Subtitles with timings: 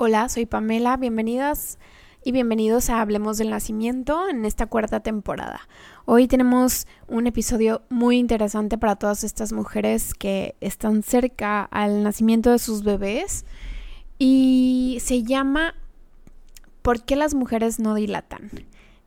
[0.00, 1.76] Hola, soy Pamela, bienvenidas
[2.22, 5.62] y bienvenidos a Hablemos del Nacimiento en esta cuarta temporada.
[6.04, 12.52] Hoy tenemos un episodio muy interesante para todas estas mujeres que están cerca al nacimiento
[12.52, 13.44] de sus bebés
[14.20, 15.74] y se llama
[16.82, 18.52] ¿Por qué las mujeres no dilatan?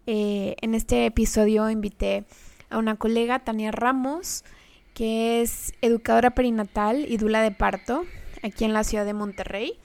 [0.07, 2.25] Eh, en este episodio invité
[2.69, 4.43] a una colega, Tania Ramos,
[4.93, 8.03] que es educadora perinatal y dula de parto
[8.43, 9.79] aquí en la ciudad de Monterrey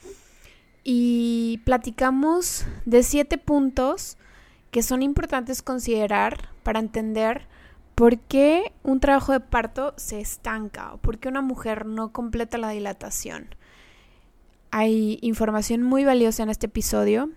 [0.88, 4.16] y platicamos de siete puntos
[4.70, 7.48] que son importantes considerar para entender
[7.96, 12.56] por qué un trabajo de parto se estanca o por qué una mujer no completa
[12.56, 13.48] la dilatación.
[14.70, 17.30] Hay información muy valiosa en este episodio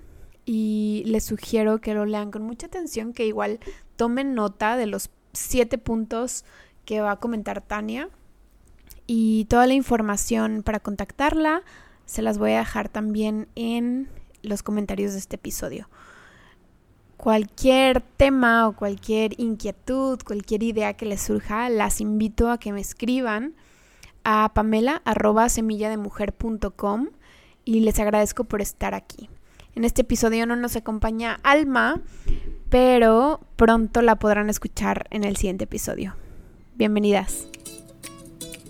[0.46, 3.60] y les sugiero que lo lean con mucha atención, que igual
[3.96, 6.46] tomen nota de los siete puntos
[6.86, 8.10] que va a comentar Tania
[9.08, 11.64] y toda la información para contactarla
[12.10, 14.10] se las voy a dejar también en
[14.42, 15.88] los comentarios de este episodio.
[17.18, 22.82] Cualquier tema o cualquier inquietud, cualquier idea que les surja, las invito a que me
[22.82, 23.54] escriban
[24.24, 25.04] a pamela
[27.64, 29.30] y les agradezco por estar aquí.
[29.76, 32.02] En este episodio no nos acompaña Alma,
[32.70, 36.16] pero pronto la podrán escuchar en el siguiente episodio.
[36.76, 37.48] Bienvenidas.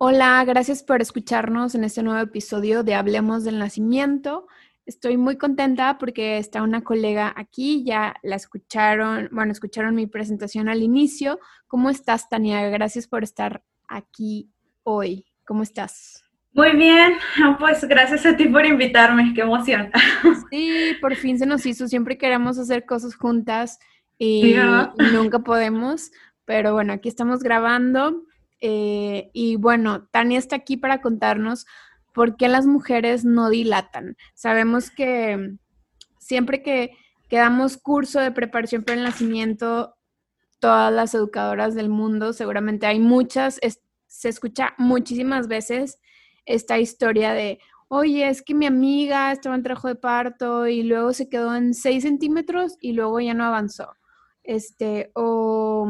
[0.00, 4.46] Hola, gracias por escucharnos en este nuevo episodio de Hablemos del Nacimiento.
[4.86, 10.68] Estoy muy contenta porque está una colega aquí, ya la escucharon, bueno, escucharon mi presentación
[10.68, 11.40] al inicio.
[11.66, 12.68] ¿Cómo estás, Tania?
[12.68, 14.48] Gracias por estar aquí
[14.84, 15.26] hoy.
[15.44, 16.22] ¿Cómo estás?
[16.52, 17.14] Muy bien,
[17.58, 19.90] pues gracias a ti por invitarme, qué emoción.
[20.48, 23.80] Sí, por fin se nos hizo, siempre queremos hacer cosas juntas
[24.16, 24.54] y
[25.12, 26.12] nunca podemos,
[26.44, 28.27] pero bueno, aquí estamos grabando
[28.60, 31.66] eh, y bueno, Tania está aquí para contarnos
[32.12, 34.16] por qué las mujeres no dilatan.
[34.34, 35.56] Sabemos que
[36.18, 36.90] siempre que,
[37.30, 39.94] damos curso de preparación para el nacimiento,
[40.60, 43.60] todas las educadoras del mundo, seguramente hay muchas,
[44.06, 46.00] se escucha muchísimas veces
[46.46, 51.12] esta historia de, oye, es que mi amiga estaba en trabajo de parto y luego
[51.12, 53.94] se quedó en 6 centímetros y luego ya no avanzó.
[54.42, 55.86] Este, o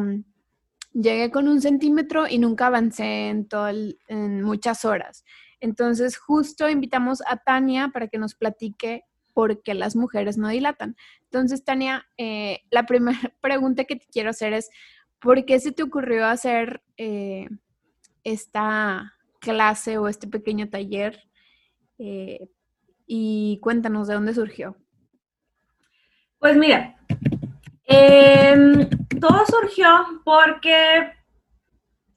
[1.00, 5.24] llegué con un centímetro y nunca avancé en, todo en muchas horas.
[5.60, 10.96] Entonces, justo invitamos a Tania para que nos platique por qué las mujeres no dilatan.
[11.24, 14.70] Entonces, Tania, eh, la primera pregunta que te quiero hacer es,
[15.20, 17.48] ¿por qué se te ocurrió hacer eh,
[18.24, 21.22] esta clase o este pequeño taller?
[21.98, 22.48] Eh,
[23.06, 24.76] y cuéntanos de dónde surgió.
[26.38, 26.96] Pues mira,
[27.90, 28.86] Em,
[29.18, 31.14] todo surgió porque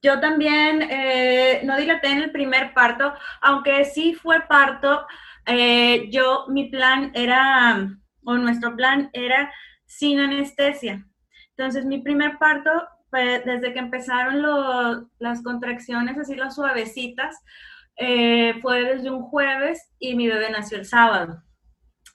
[0.02, 5.08] yo también eh, no dilaté en el primer parto, aunque sí fue parto,
[5.46, 7.90] eh, yo, mi plan era,
[8.26, 9.52] o nuestro plan era
[9.86, 11.08] sin anestesia.
[11.56, 12.70] Entonces, mi primer parto,
[13.12, 17.38] desde que empezaron las contracciones, así las suavecitas,
[17.98, 21.44] eh, fue desde un jueves y mi bebé nació el sábado.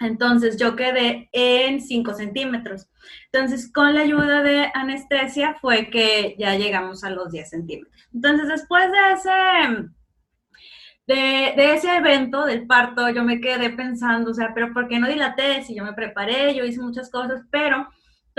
[0.00, 2.88] Entonces yo quedé en 5 centímetros.
[3.32, 8.08] Entonces con la ayuda de anestesia fue que ya llegamos a los 10 centímetros.
[8.12, 9.88] Entonces después de ese,
[11.56, 15.08] de, ese evento del parto, yo me quedé pensando, o sea, pero ¿por qué no
[15.08, 15.62] dilaté?
[15.62, 17.88] Si yo me preparé, yo hice muchas cosas, pero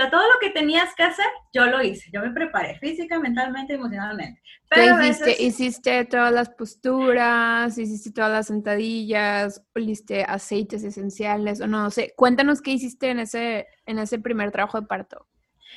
[0.01, 2.11] sea, todo lo que tenías que hacer, yo lo hice.
[2.13, 4.41] Yo me preparé física, mentalmente, emocionalmente.
[4.69, 5.41] Pero hiciste?
[5.41, 12.13] Hiciste todas las posturas, hiciste todas las sentadillas, oliste aceites esenciales, o no, sé.
[12.15, 15.25] Cuéntanos qué hiciste en ese, en ese primer trabajo de parto.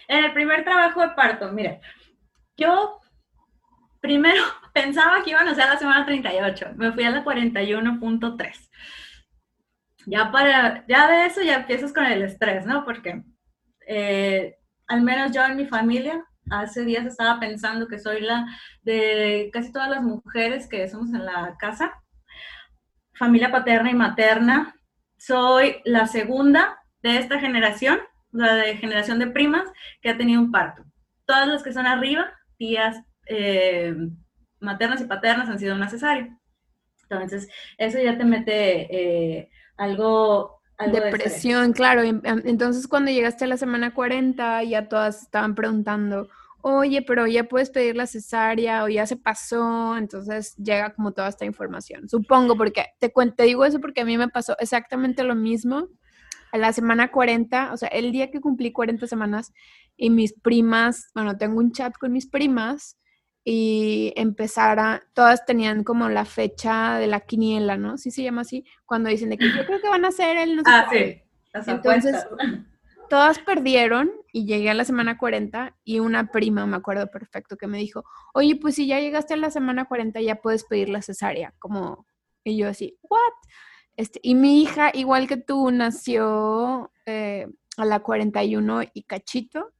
[0.07, 1.81] En el primer trabajo de parto, mira,
[2.59, 3.01] yo
[4.01, 4.43] primero
[4.75, 8.71] pensaba que iban a ser la semana 38, me fui a la 41.3.
[10.07, 12.85] Ya para, ya de eso ya empiezas con el estrés, ¿no?
[12.85, 13.23] Porque
[13.93, 14.57] eh,
[14.87, 18.47] al menos yo en mi familia, hace días estaba pensando que soy la
[18.83, 21.93] de casi todas las mujeres que somos en la casa,
[23.15, 24.77] familia paterna y materna,
[25.19, 27.99] soy la segunda de esta generación,
[28.31, 29.69] la de generación de primas,
[30.01, 30.85] que ha tenido un parto.
[31.27, 32.97] Todas las que son arriba, tías
[33.27, 33.95] eh,
[34.61, 36.29] maternas y paternas, han sido necesarias.
[37.09, 42.03] Entonces, eso ya te mete eh, algo, Depresión, claro.
[42.03, 46.29] Entonces, cuando llegaste a la semana 40, ya todas estaban preguntando,
[46.63, 51.29] oye, pero ya puedes pedir la cesárea o ya se pasó, entonces llega como toda
[51.29, 52.09] esta información.
[52.09, 55.89] Supongo, porque te, te digo eso porque a mí me pasó exactamente lo mismo.
[56.53, 59.53] A la semana 40, o sea, el día que cumplí 40 semanas
[59.97, 62.97] y mis primas, bueno, tengo un chat con mis primas
[63.45, 67.97] y empezara, todas tenían como la fecha de la quiniela, ¿no?
[67.97, 70.57] Sí se llama así, cuando dicen de que yo creo que van a ser el
[70.57, 71.23] no Ah, sí.
[71.67, 72.27] Entonces,
[73.09, 77.67] todas perdieron y llegué a la semana 40 y una prima, me acuerdo perfecto, que
[77.67, 78.05] me dijo,
[78.35, 82.07] oye, pues si ya llegaste a la semana 40 ya puedes pedir la cesárea, como,
[82.45, 83.19] y yo así, ¿what?
[83.97, 89.73] Este, y mi hija, igual que tú, nació eh, a la 41 y cachito,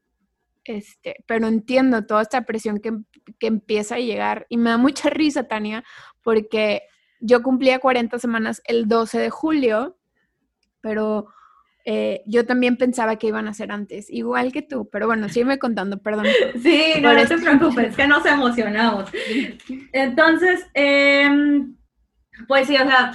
[0.65, 2.93] este, pero entiendo toda esta presión que,
[3.39, 5.85] que empieza a llegar y me da mucha risa, Tania,
[6.23, 6.83] porque
[7.21, 9.99] yo cumplía 40 semanas el 12 de julio,
[10.81, 11.29] pero
[11.85, 15.59] eh, yo también pensaba que iban a ser antes, igual que tú, pero bueno, sígueme
[15.59, 16.27] contando, perdón.
[16.63, 19.11] Sí, no, no te preocupes, que nos emocionamos.
[19.93, 21.77] Entonces, em,
[22.47, 23.13] pues sí, o sea,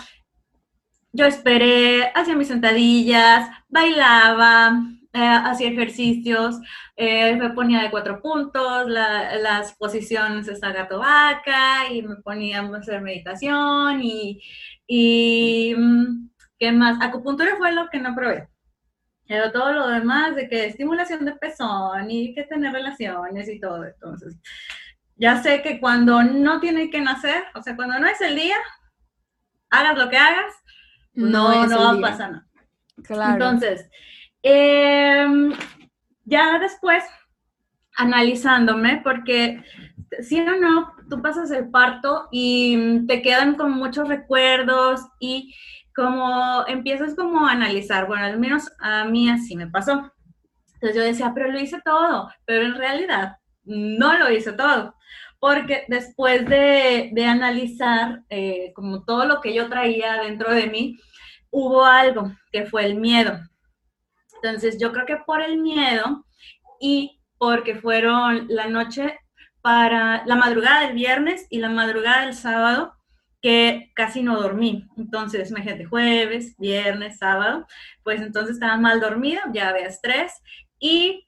[1.13, 4.81] yo esperé, hacía mis sentadillas, bailaba,
[5.15, 6.59] eh, hacía ejercicios,
[6.97, 12.77] eh, me ponía de cuatro puntos, las posiciones esta gato vaca, y me ponía a
[12.77, 14.41] hacer meditación y,
[14.85, 16.29] y mm,
[16.59, 16.97] ¿qué más?
[17.01, 18.49] Acupuntura fue lo que no probé.
[19.25, 23.85] Pero todo lo demás de que estimulación de pezón y que tener relaciones y todo.
[23.85, 24.35] Entonces,
[25.15, 28.57] ya sé que cuando no tiene que nacer, o sea, cuando no es el día,
[29.69, 30.53] hagas lo que hagas,
[31.13, 32.47] no, no, va a pasar nada.
[33.01, 33.33] Claro.
[33.33, 33.89] Entonces,
[34.45, 35.53] em,
[36.23, 37.03] ya después,
[37.97, 39.63] analizándome, porque
[40.21, 45.55] si o no, tú pasas el parto y te quedan con muchos recuerdos y
[45.95, 50.11] como empiezas como a analizar, bueno, al menos a mí así me pasó.
[50.75, 54.93] Entonces yo decía, pero lo hice todo, pero en realidad no lo hice todo,
[55.39, 60.99] porque después de, de analizar eh, como todo lo que yo traía dentro de mí,
[61.49, 63.39] hubo algo que fue el miedo.
[64.45, 66.25] Entonces yo creo que por el miedo
[66.79, 69.19] y porque fueron la noche
[69.61, 72.93] para la madrugada del viernes y la madrugada del sábado,
[73.41, 74.87] que casi no dormí.
[74.97, 77.65] Entonces, imagínate, jueves, viernes, sábado,
[78.03, 80.31] pues entonces estaba mal dormida, ya había estrés
[80.79, 81.25] y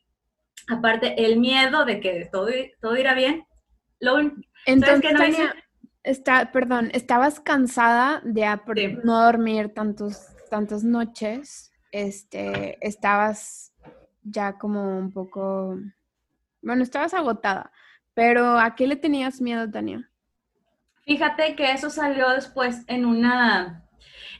[0.69, 2.49] aparte el miedo de que todo,
[2.79, 3.45] todo irá bien.
[3.99, 4.19] Lo,
[4.67, 5.55] entonces, Tania,
[6.03, 11.66] está, perdón, estabas cansada de no dormir tantos, tantas noches,
[12.05, 13.73] este, estabas
[14.23, 15.77] ya como un poco,
[16.61, 17.71] bueno, estabas agotada,
[18.13, 20.09] pero ¿a qué le tenías miedo, Tania?
[21.05, 23.88] Fíjate que eso salió después en una,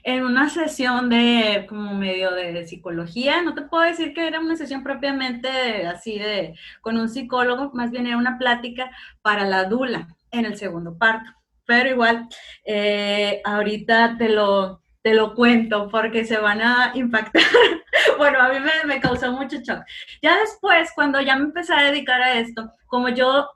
[0.04, 3.42] en una sesión de como medio de psicología.
[3.42, 7.92] No te puedo decir que era una sesión propiamente así de con un psicólogo, más
[7.92, 11.32] bien era una plática para la dula en el segundo parto.
[11.66, 12.28] Pero igual,
[12.66, 17.44] eh, ahorita te lo, te lo cuento porque se van a impactar.
[18.18, 18.56] bueno, a mí
[18.86, 19.84] me, causó mucho shock.
[20.22, 23.50] Ya después, cuando ya me empecé a dedicar a esto, como yo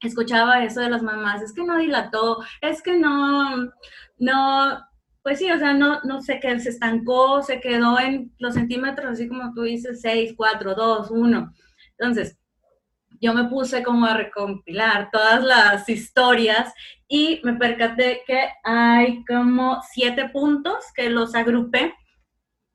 [0.00, 3.70] escuchaba eso de las mamás, es que no dilató, es que no,
[4.18, 4.78] no,
[5.22, 9.12] pues sí, o sea, no, no sé qué, se estancó, se quedó en los centímetros,
[9.12, 11.54] así como tú dices, 6, 4, 2, 1.
[11.98, 12.38] Entonces,
[13.20, 16.72] yo me puse como a recompilar todas las historias
[17.08, 21.94] y me percaté que hay como siete puntos que los agrupé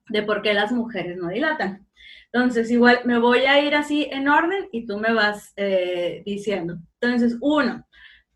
[0.09, 1.87] de por qué las mujeres no dilatan.
[2.31, 6.77] Entonces, igual me voy a ir así en orden y tú me vas eh, diciendo.
[6.99, 7.85] Entonces, uno,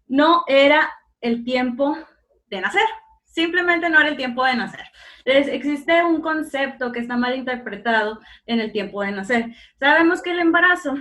[0.05, 0.87] no era
[1.19, 1.97] el tiempo
[2.45, 2.85] de nacer.
[3.25, 4.85] Simplemente no era el tiempo de nacer.
[5.25, 9.55] Entonces, existe un concepto que está mal interpretado en el tiempo de nacer.
[9.79, 10.95] Sabemos que el embarazo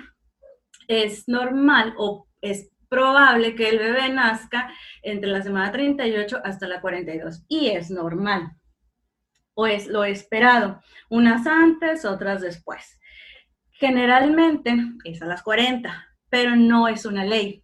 [0.88, 4.72] es normal o es probable que el bebé nazca
[5.02, 8.52] entre la semana 38 hasta la 42 y es normal
[9.52, 12.98] o es lo esperado, unas antes, otras después.
[13.72, 14.74] Generalmente
[15.04, 17.62] es a las 40, pero no es una ley.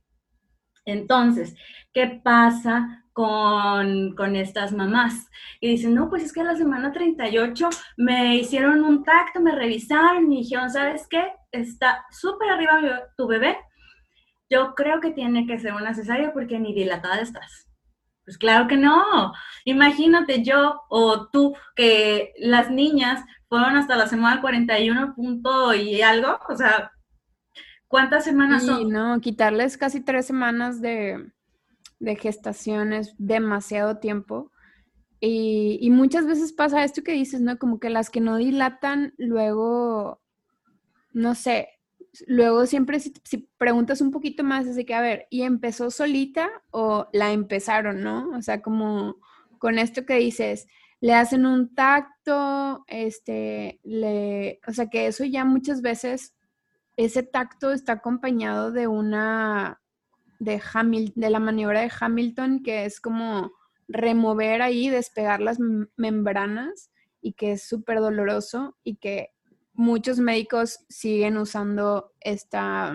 [0.85, 1.55] Entonces,
[1.95, 5.31] ¿qué pasa con, con, estas mamás?
[5.61, 10.31] Y dicen, no, pues es que la semana 38 me hicieron un tacto, me revisaron
[10.31, 11.33] y dijeron, ¿sabes qué?
[11.51, 13.57] Está súper arriba tu bebé.
[14.53, 17.67] Yo creo que tiene que ser una cesárea porque ni dilatada estás.
[18.25, 19.33] Pues claro que no.
[19.65, 26.39] Imagínate yo o tú que las niñas fueron hasta la semana 41 punto y algo,
[26.49, 26.93] o sea,
[27.89, 31.33] ¿cuántas semanas sí, no, quitarles casi tres semanas de,
[31.99, 34.53] de gestación es demasiado tiempo.
[35.19, 37.57] Y, y, muchas veces pasa esto que dices, ¿no?
[37.57, 40.21] Como que las que no dilatan, luego,
[41.13, 41.69] no sé,
[42.27, 43.13] luego siempre si,
[43.59, 48.31] preguntas un poquito más, de que, a ver, ¿y empezó solita o la empezaron, no?
[48.37, 49.17] O sea, como
[49.59, 50.67] con esto que dices,
[51.01, 56.35] le hacen un tacto, este, le, o sea, que eso ya muchas veces,
[56.97, 59.81] ese tacto está acompañado de una,
[60.39, 60.61] de
[61.15, 63.53] de la maniobra de Hamilton, que es como
[63.89, 65.59] remover ahí, despegar las
[65.97, 66.91] membranas
[67.21, 69.32] y que es súper doloroso y que
[69.73, 72.95] muchos médicos siguen usando esta,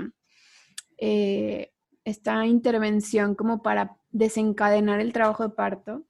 [0.97, 6.05] eh, esta intervención como para desencadenar el trabajo de parto.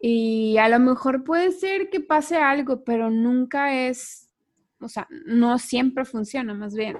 [0.00, 4.30] Y a lo mejor puede ser que pase algo, pero nunca es,
[4.80, 6.98] o sea, no siempre funciona, más bien.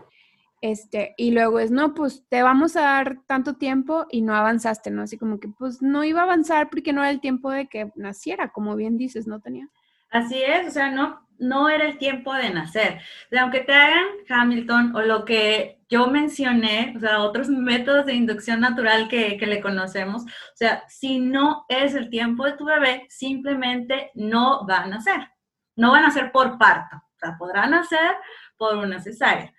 [0.63, 4.91] Este, y luego es, no, pues te vamos a dar tanto tiempo y no avanzaste,
[4.91, 5.03] ¿no?
[5.03, 7.93] Así como que, pues no iba a avanzar porque no era el tiempo de que
[7.95, 9.69] naciera, como bien dices, no tenía.
[10.11, 13.01] Así es, o sea, no, no era el tiempo de nacer.
[13.39, 18.61] aunque te hagan Hamilton o lo que yo mencioné, o sea, otros métodos de inducción
[18.61, 23.07] natural que, que, le conocemos, o sea, si no es el tiempo de tu bebé,
[23.09, 25.29] simplemente no va a nacer.
[25.77, 28.17] No van a nacer por parto, o sea, podrán nacer
[28.57, 29.53] por una cesárea.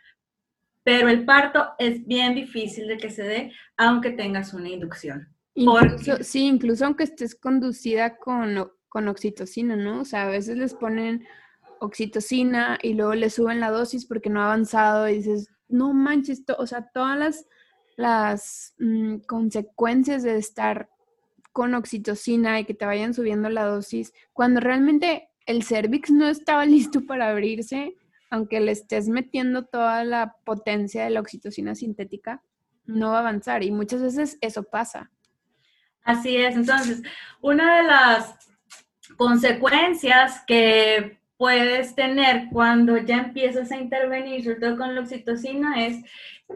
[0.83, 5.27] Pero el parto es bien difícil de que se dé, aunque tengas una inducción.
[6.21, 10.01] sí, incluso aunque estés conducida con, con oxitocina, ¿no?
[10.01, 11.27] O sea, a veces les ponen
[11.79, 16.43] oxitocina y luego le suben la dosis porque no ha avanzado y dices, no manches,
[16.57, 17.45] o sea, todas las,
[17.95, 20.89] las mm, consecuencias de estar
[21.51, 26.65] con oxitocina y que te vayan subiendo la dosis, cuando realmente el cervix no estaba
[26.67, 27.95] listo para abrirse,
[28.29, 32.43] aunque le estés metiendo toda la potencia de la oxitocina sintética,
[32.85, 35.11] no va a avanzar y muchas veces eso pasa.
[36.03, 37.01] Así es, entonces,
[37.41, 38.35] una de las
[39.17, 46.03] consecuencias que puedes tener cuando ya empiezas a intervenir, sobre todo con la oxitocina, es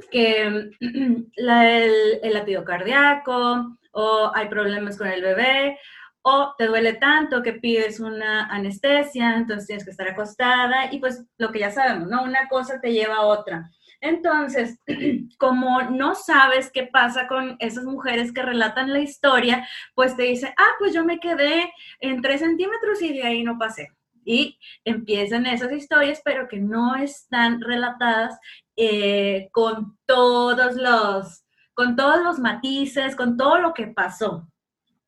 [0.10, 0.72] que
[1.36, 5.78] el, latido cardíaco o hay problemas con el bebé
[6.24, 11.26] o te duele tanto que pides una anestesia, entonces tienes que estar acostada y pues
[11.38, 12.24] lo que ya sabemos, ¿no?
[12.24, 13.70] Una cosa te lleva a otra.
[14.02, 14.80] Entonces,
[15.38, 20.54] como no sabes qué pasa con esas mujeres que relatan la historia, pues te dicen,
[20.58, 23.90] ah, pues yo me quedé en tres centímetros y de ahí no pasé
[24.26, 28.38] y empiezan esas historias, pero que no están relatadas
[28.76, 34.48] eh, con todos los con todos los matices, con todo lo que pasó.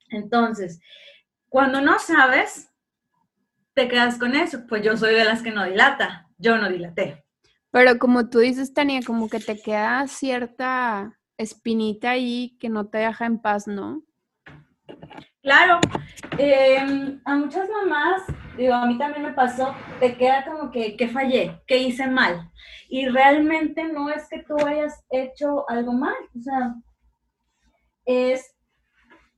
[0.09, 0.79] Entonces,
[1.49, 2.71] cuando no sabes,
[3.73, 4.65] te quedas con eso.
[4.67, 7.23] Pues yo soy de las que no dilata, yo no dilaté.
[7.71, 12.99] Pero como tú dices, Tania, como que te queda cierta espinita ahí que no te
[12.99, 14.03] deja en paz, ¿no?
[15.41, 15.79] Claro,
[16.37, 18.21] em, a muchas mamás,
[18.57, 22.51] digo, a mí también me pasó, te queda como que, que fallé, que hice mal.
[22.89, 26.75] Y realmente no es que tú hayas hecho algo mal, o sea,
[28.05, 28.55] es,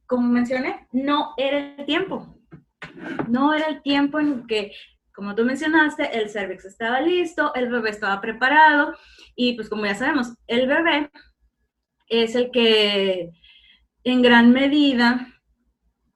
[0.07, 2.36] como mencioné, no era el tiempo.
[3.27, 4.72] No era el tiempo en que,
[5.13, 8.93] como tú mencionaste, el cervix estaba listo, el bebé estaba preparado
[9.36, 11.10] y pues como ya sabemos, el bebé
[12.07, 13.31] es el que
[14.03, 15.35] en gran medida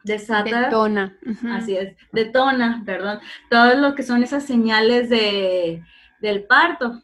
[0.10, 0.64] desata.
[0.64, 1.18] Detona.
[1.52, 3.20] Así es, detona, perdón.
[3.50, 5.82] Todo lo que son esas señales de,
[6.20, 7.02] del parto,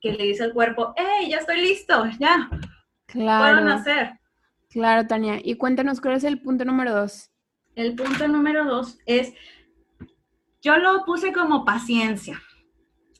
[0.00, 2.06] que le dice al cuerpo, ¡hey, ya estoy listo!
[2.18, 2.48] ¡Ya!
[3.06, 3.54] Claro.
[3.54, 4.18] Puedo nacer.
[4.70, 5.40] Claro, Tania.
[5.42, 7.30] Y cuéntanos, ¿cuál es el punto número dos?
[7.74, 9.32] El punto número dos es,
[10.60, 12.40] yo lo puse como paciencia.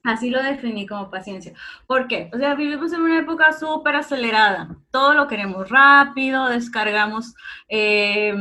[0.02, 1.52] Así lo definí como paciencia.
[1.86, 2.30] ¿Por qué?
[2.32, 4.76] O sea, vivimos en una época súper acelerada.
[4.90, 7.34] Todo lo queremos rápido, descargamos
[7.68, 8.34] eh,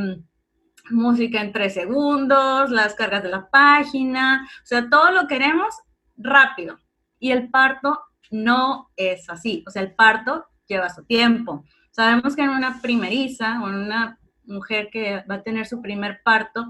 [0.89, 5.73] música en tres segundos, las cargas de la página, o sea, todo lo queremos
[6.17, 6.77] rápido.
[7.19, 7.99] Y el parto
[8.31, 11.63] no es así, o sea, el parto lleva su tiempo.
[11.91, 16.21] Sabemos que en una primeriza o en una mujer que va a tener su primer
[16.23, 16.67] parto,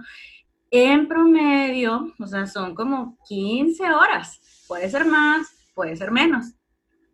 [0.71, 4.39] en promedio, o sea, son como 15 horas.
[4.67, 6.53] Puede ser más, puede ser menos.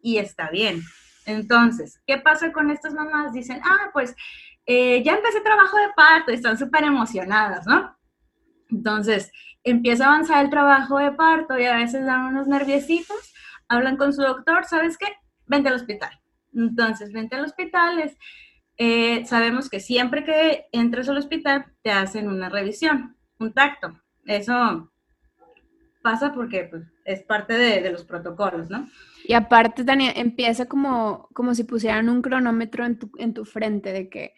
[0.01, 0.81] Y está bien.
[1.25, 3.33] Entonces, ¿qué pasa con estas mamás?
[3.33, 4.15] Dicen, ah, pues
[4.65, 7.95] eh, ya empecé trabajo de parto, están súper emocionadas, ¿no?
[8.71, 9.31] Entonces,
[9.63, 13.33] empieza a avanzar el trabajo de parto y a veces dan unos nerviositos,
[13.67, 15.07] hablan con su doctor, ¿sabes qué?
[15.45, 16.11] Vente al hospital.
[16.53, 18.15] Entonces, vente al hospital.
[18.77, 23.99] Eh, sabemos que siempre que entres al hospital te hacen una revisión, un tacto.
[24.25, 24.91] Eso
[26.01, 28.87] pasa porque pues, es parte de, de, los protocolos, ¿no?
[29.27, 33.91] Y aparte, Tania, empieza como, como si pusieran un cronómetro en tu, en tu frente
[33.91, 34.33] de que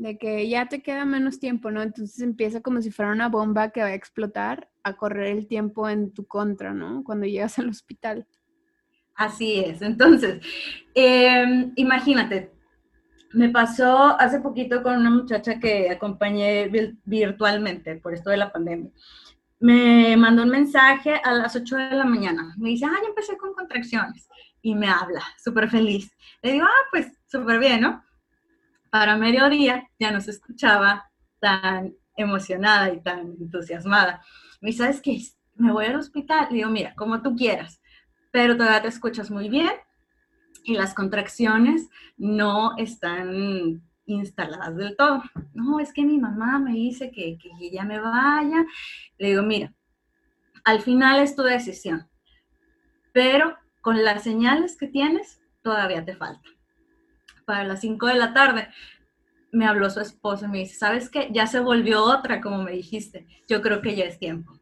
[0.00, 1.82] de que ya te queda menos tiempo, ¿no?
[1.82, 5.90] Entonces empieza como si fuera una bomba que va a explotar a correr el tiempo
[5.90, 7.04] en tu contra, ¿no?
[7.04, 8.26] Cuando llegas al hospital.
[9.14, 9.82] Así es.
[9.82, 10.42] Entonces,
[10.94, 12.50] em, imagínate,
[13.34, 16.70] me pasó hace poquito con una muchacha que acompañé
[17.04, 18.90] virtualmente por esto de la pandemia.
[19.58, 22.54] Me mandó un mensaje a las 8 de la mañana.
[22.56, 24.26] Me dice, ah, ya empecé con contracciones.
[24.62, 26.10] Y me habla, súper feliz.
[26.40, 28.02] Le digo, ah, pues súper bien, ¿no?
[28.90, 34.22] Para mediodía ya no se escuchaba tan emocionada y tan entusiasmada.
[34.60, 35.20] Me dice, ¿sabes qué?
[35.54, 36.48] Me voy al hospital.
[36.50, 37.80] Le digo, mira, como tú quieras
[38.30, 39.72] pero todavía te escuchas muy bien
[40.64, 45.22] y las contracciones no están instaladas del todo.
[45.54, 48.64] No, es que mi mamá me dice que, que ya me vaya.
[49.18, 49.72] Le digo, mira,
[50.64, 52.08] al final es tu decisión,
[53.12, 56.48] pero con las señales que tienes, todavía te falta.
[57.50, 58.68] Para las 5 de la tarde
[59.50, 61.30] me habló su esposo y me dice, ¿sabes qué?
[61.32, 63.26] Ya se volvió otra, como me dijiste.
[63.48, 64.52] Yo creo que ya es tiempo.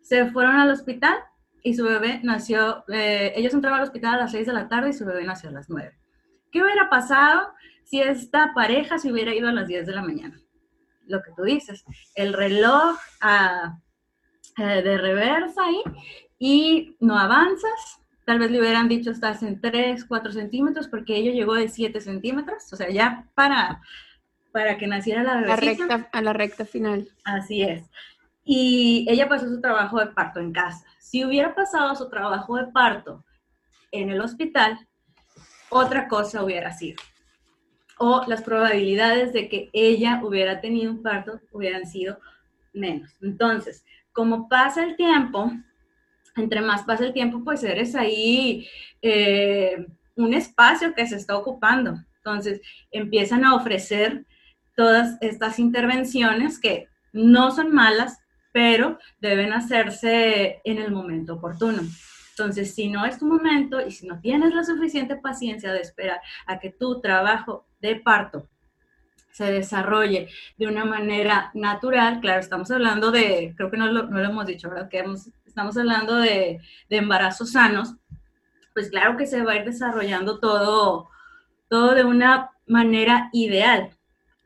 [0.00, 1.14] Se fueron al hospital
[1.62, 4.90] y su bebé nació, eh, ellos entraban al hospital a las 6 de la tarde
[4.90, 5.96] y su bebé nació a las 9.
[6.50, 7.52] ¿Qué hubiera pasado
[7.84, 10.40] si esta pareja se hubiera ido a las 10 de la mañana?
[11.06, 11.84] Lo que tú dices,
[12.16, 13.78] el reloj ah,
[14.58, 15.80] eh, de reversa ahí
[16.40, 18.00] y no avanzas.
[18.24, 22.00] Tal vez le hubieran dicho estás en 3, 4 centímetros porque ella llegó de 7
[22.00, 23.82] centímetros, o sea, ya para,
[24.52, 25.56] para que naciera la bebé.
[25.56, 27.08] recta, a la recta final.
[27.24, 27.84] Así es.
[28.44, 32.68] Y ella pasó su trabajo de parto en casa si hubiera pasado su trabajo de
[32.68, 33.22] parto
[33.90, 34.78] en el hospital,
[35.68, 37.02] otra cosa hubiera sido.
[37.98, 42.18] O las probabilidades de que ella hubiera tenido un parto hubieran sido
[42.72, 43.10] menos.
[43.20, 45.52] Entonces, como pasa el tiempo,
[46.36, 48.68] entre más pasa el tiempo, pues eres ahí
[49.00, 49.86] eh,
[50.16, 51.96] un espacio que se está ocupando.
[52.18, 52.60] Entonces,
[52.90, 54.24] empiezan a ofrecer
[54.76, 58.18] todas estas intervenciones que no son malas,
[58.52, 61.82] pero deben hacerse en el momento oportuno.
[62.30, 66.20] Entonces, si no es tu momento y si no tienes la suficiente paciencia de esperar
[66.46, 68.48] a que tu trabajo de parto
[69.32, 74.46] se desarrolle de una manera natural, claro, estamos hablando de, creo que no lo, hemos
[74.46, 74.88] dicho, ¿verdad?
[74.88, 75.04] Que
[75.52, 77.94] estamos hablando de, de, embarazos sanos,
[78.72, 81.10] pues claro que se va a ir desarrollando todo,
[81.68, 83.90] todo de una manera ideal.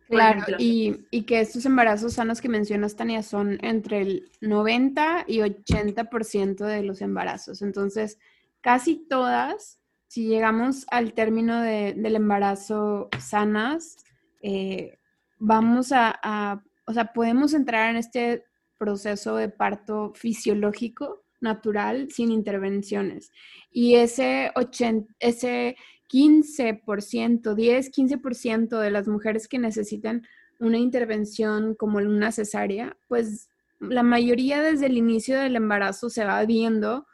[0.08, 5.38] Claro, y, y, que estos embarazos sanos que mencionas, Tania, son entre el 90 y
[5.38, 7.62] 80% de los embarazos.
[7.62, 8.18] Entonces,
[8.60, 13.96] casi todas, si llegamos al término de, del embarazo sanas,
[14.42, 14.98] eh,
[15.38, 18.45] vamos a, o sea, podemos entrar en este
[18.78, 23.30] proceso de parto fisiológico, natural, sin intervenciones.
[23.70, 25.76] Y ese, 80, ese
[26.12, 30.26] 15%, 10, 15% de las mujeres que necesitan
[30.58, 33.48] una intervención como una cesárea, pues
[33.80, 37.06] la mayoría desde el inicio del embarazo se va viendo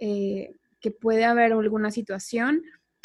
[0.00, 2.62] eh, que puede haber alguna situación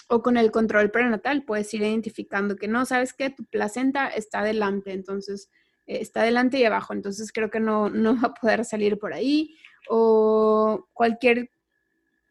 [0.07, 4.39] o con el control prenatal puedes ir identificando que no, sabes que tu placenta está
[4.39, 5.49] adelante, entonces
[5.85, 9.55] está adelante y abajo, entonces creo que no, no va a poder salir por ahí
[9.89, 11.49] o cualquier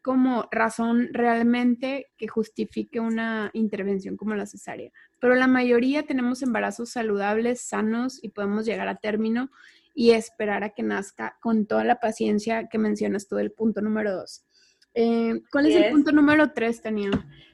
[0.05, 4.91] como razón realmente que justifique una intervención como la cesárea.
[5.19, 9.49] Pero la mayoría tenemos embarazos saludables, sanos y podemos llegar a término
[9.95, 14.13] y esperar a que nazca con toda la paciencia que mencionas tú del punto número
[14.13, 14.45] dos.
[14.93, 17.09] Eh, ¿Cuál es, el punto número tres, Tania?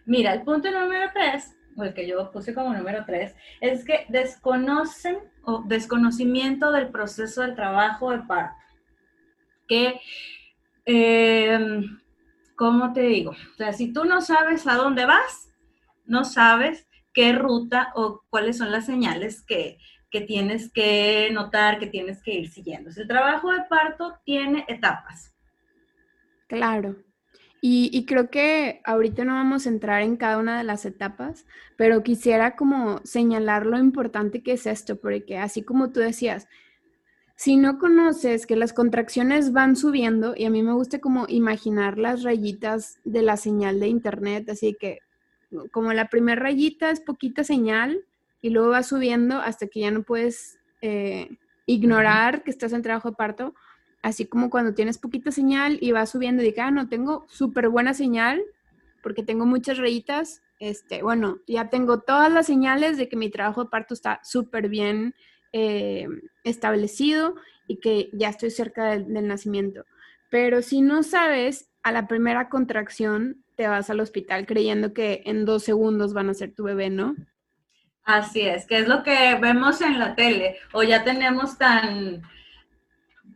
[0.05, 4.05] Mira, el punto número tres, o el que yo puse como número tres, es que
[4.09, 8.55] desconocen o desconocimiento del proceso del trabajo de parto.
[9.67, 9.99] Que
[10.85, 11.81] eh,
[12.61, 13.31] ¿cómo te digo?
[13.31, 15.51] O sea, si tú no sabes a dónde vas,
[16.05, 19.79] no sabes qué ruta o cuáles son las señales que,
[20.27, 22.91] tienes que notar, que tienes que ir siguiendo.
[22.95, 25.33] El trabajo de parto tiene etapas.
[26.47, 26.97] Claro.
[27.63, 31.45] Y, y, creo que ahorita no vamos a entrar en cada una de las etapas,
[31.77, 36.47] pero quisiera como señalar lo importante que es esto, porque así como tú decías,
[37.35, 41.97] si no conoces que las contracciones van subiendo, y a mí me gusta como imaginar
[41.97, 44.99] las rayitas de la señal de internet, así que
[45.71, 48.05] como la primera rayita es poquita señal
[48.41, 51.29] y luego va subiendo hasta que ya no puedes eh,
[51.65, 53.55] ignorar que estás en trabajo de parto,
[54.01, 57.69] así como cuando tienes poquita señal y va subiendo y dices, ah, no, tengo súper
[57.69, 58.41] buena señal
[59.01, 63.63] porque tengo muchas rayitas, este, bueno, ya tengo todas las señales de que mi trabajo
[63.63, 65.15] de parto está súper bien
[65.53, 66.07] eh,
[66.43, 67.35] establecido
[67.67, 69.85] y que ya estoy cerca del, nacimiento.
[70.29, 75.45] Pero si no sabes, a la primera contracción te vas al hospital creyendo que en
[75.45, 77.15] dos segundos van a ser tu bebé, ¿no?
[78.03, 82.23] Así es, que es lo que vemos en la tele o ya tenemos tan,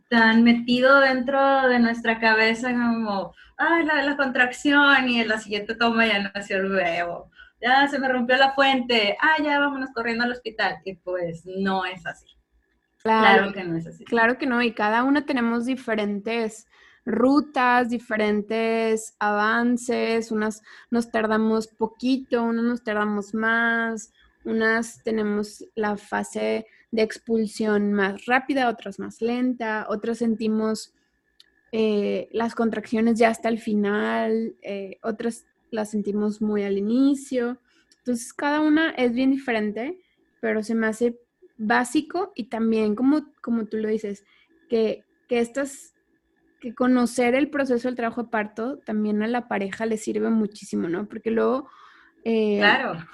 [0.08, 5.74] tan metido dentro de nuestra cabeza como, ay, la, la contracción y en la siguiente
[5.74, 10.24] toma ya nació el huevo, ya se me rompió la fuente, ah, ya vámonos corriendo
[10.24, 10.78] al hospital.
[10.84, 12.26] Y pues no es así.
[13.02, 14.04] Claro, que no es así.
[14.04, 16.66] Claro que no, y cada una tenemos diferentes
[17.04, 24.12] rutas, diferentes avances, unas nos tardamos poquito, unas nos tardamos más,
[24.44, 26.66] unas tenemos la fase
[26.96, 30.94] de expulsión más rápida, otras más lenta, otras sentimos
[31.72, 37.58] eh, las contracciones ya hasta el final, eh, otras las sentimos muy al inicio.
[37.98, 40.00] Entonces, cada una es bien diferente,
[40.40, 41.18] pero se me hace
[41.58, 44.24] básico y también, como, como tú lo dices,
[44.70, 45.92] que, que estas
[46.60, 50.88] que conocer el proceso del trabajo de parto también a la pareja le sirve muchísimo,
[50.88, 51.06] ¿no?
[51.06, 51.68] Porque luego...
[52.24, 53.04] Eh, claro.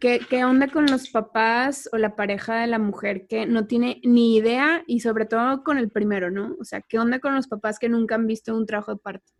[0.00, 4.00] ¿Qué, ¿Qué onda con los papás o la pareja de la mujer que no tiene
[4.04, 6.56] ni idea y sobre todo con el primero, ¿no?
[6.60, 9.32] O sea, ¿qué onda con los papás que nunca han visto un trabajo de parto?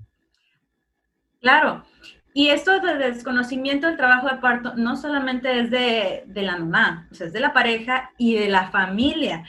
[1.41, 1.85] Claro,
[2.37, 7.33] y esto del desconocimiento del trabajo de parto no solamente es de, la mamá, es
[7.33, 9.45] de la pareja y de la familia.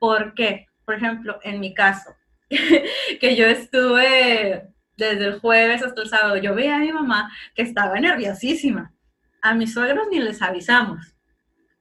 [0.00, 2.10] Porque, por ejemplo, en mi caso,
[3.20, 7.62] que yo estuve desde el jueves hasta el sábado, yo veía a mi mamá que
[7.62, 8.93] estaba nerviosísima.
[9.44, 11.14] A mis suegros ni les avisamos.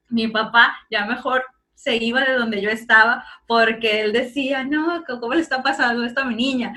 [0.10, 5.34] Mi papá ya mejor se iba de donde yo estaba porque él decía, no, ¿cómo
[5.34, 6.74] le está pasando esto a mi niña?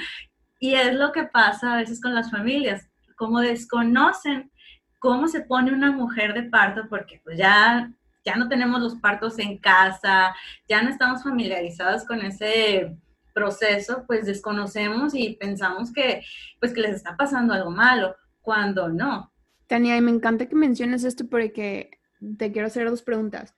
[0.59, 4.51] Y es lo que pasa a veces con las familias como desconocen
[4.99, 7.90] cómo se pone una mujer de parto, porque pues ya,
[8.25, 10.35] ya no tenemos los partos en casa,
[10.68, 12.96] ya no estamos familiarizados con ese
[13.35, 16.22] proceso, pues desconocemos y pensamos que
[16.59, 19.33] pues que les está pasando algo malo, cuando no.
[19.66, 21.98] Tania, y me encanta que menciones esto porque
[22.38, 23.55] te quiero hacer dos preguntas.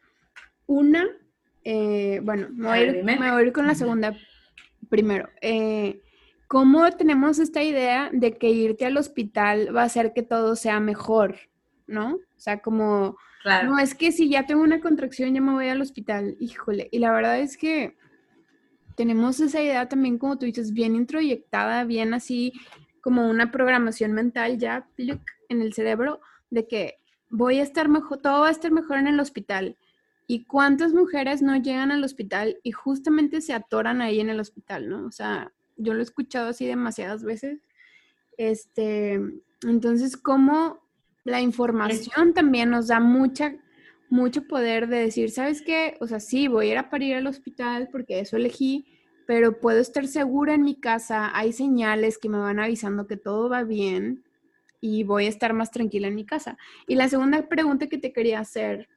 [0.66, 1.06] Una,
[1.64, 4.16] eh, bueno, me voy, a ir, con la segunda
[4.88, 5.28] primero.
[5.40, 6.02] Eh,
[6.46, 10.80] ¿Cómo tenemos esta idea de que irte al hospital va a hacer que todo sea
[10.80, 11.36] mejor?
[11.86, 12.14] ¿No?
[12.14, 13.16] O sea, como,
[13.64, 16.88] no, es que si ya tengo una contracción ya me voy al hospital, híjole.
[16.90, 17.96] Y la verdad es que
[18.94, 22.52] tenemos esa idea también, como tú dices, bien introyectada, bien así,
[23.00, 24.86] como una programación mental ya
[25.48, 26.98] en el cerebro de que
[27.30, 29.76] voy a estar mejor, todo va a estar mejor en el hospital.
[30.26, 34.88] ¿Y cuántas mujeres no llegan al hospital y justamente se atoran ahí en el hospital,
[34.88, 35.06] ¿no?
[35.06, 37.60] O sea, yo lo he escuchado así demasiadas veces.
[38.36, 39.20] Este,
[39.62, 40.80] entonces, como
[41.24, 43.54] la información también nos da mucha,
[44.10, 45.96] mucho poder de decir, ¿sabes qué?
[46.00, 48.86] O sea, sí, voy a ir a parir al hospital porque eso elegí,
[49.26, 53.48] pero puedo estar segura en mi casa, hay señales que me van avisando que todo
[53.48, 54.24] va bien
[54.80, 56.56] y voy a estar más tranquila en mi casa.
[56.86, 58.88] Y la segunda pregunta que te quería hacer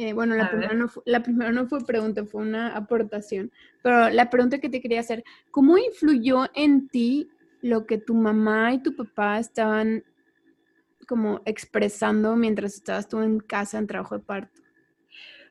[0.00, 3.50] eh, bueno, la primera, no fue, la primera no fue pregunta, fue una aportación,
[3.82, 7.28] pero la pregunta que te quería hacer, ¿cómo influyó en ti
[7.62, 10.04] lo que tu mamá y tu papá estaban
[11.08, 14.62] como expresando mientras estabas tú en casa en trabajo de parto?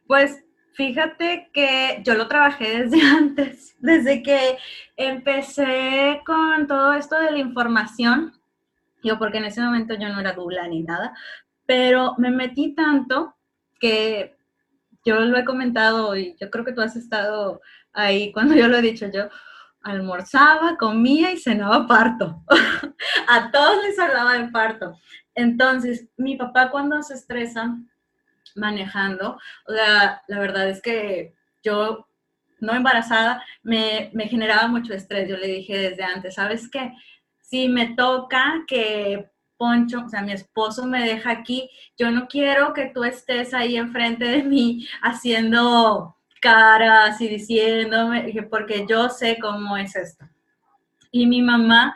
[0.05, 4.57] Pues fíjate que yo lo trabajé desde antes, desde que
[4.95, 8.31] empecé con todo esto de la información,
[9.03, 11.13] yo porque en ese momento yo no era dula ni nada,
[11.65, 13.35] pero me metí tanto
[13.79, 14.37] que
[15.05, 17.61] yo lo he comentado y yo creo que tú has estado
[17.93, 19.29] ahí cuando yo lo he dicho, yo
[19.81, 22.43] almorzaba, comía y cenaba parto.
[23.27, 24.99] a todos les hablaba de parto.
[25.33, 27.77] Entonces, mi papá cuando se estresa
[28.55, 32.07] manejando, sea, la verdad es que yo,
[32.59, 35.29] no embarazada, me, me generaba mucho estrés.
[35.29, 36.91] Yo le dije desde antes, ¿sabes qué?
[37.49, 42.73] Si me toca que Poncho, o sea, mi esposo me deja aquí, yo no quiero
[42.73, 49.77] que tú estés ahí enfrente de mí haciendo caras y diciéndome, porque yo sé cómo
[49.77, 50.25] es esto.
[51.09, 51.95] Y mi mamá,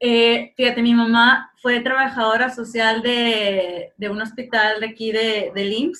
[0.00, 5.92] eh, fíjate, mi mamá fue trabajadora social de, un hospital de aquí de, de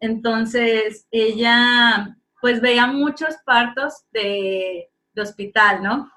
[0.00, 6.13] entonces ella pues veía muchos partos de, de hospital, ¿no?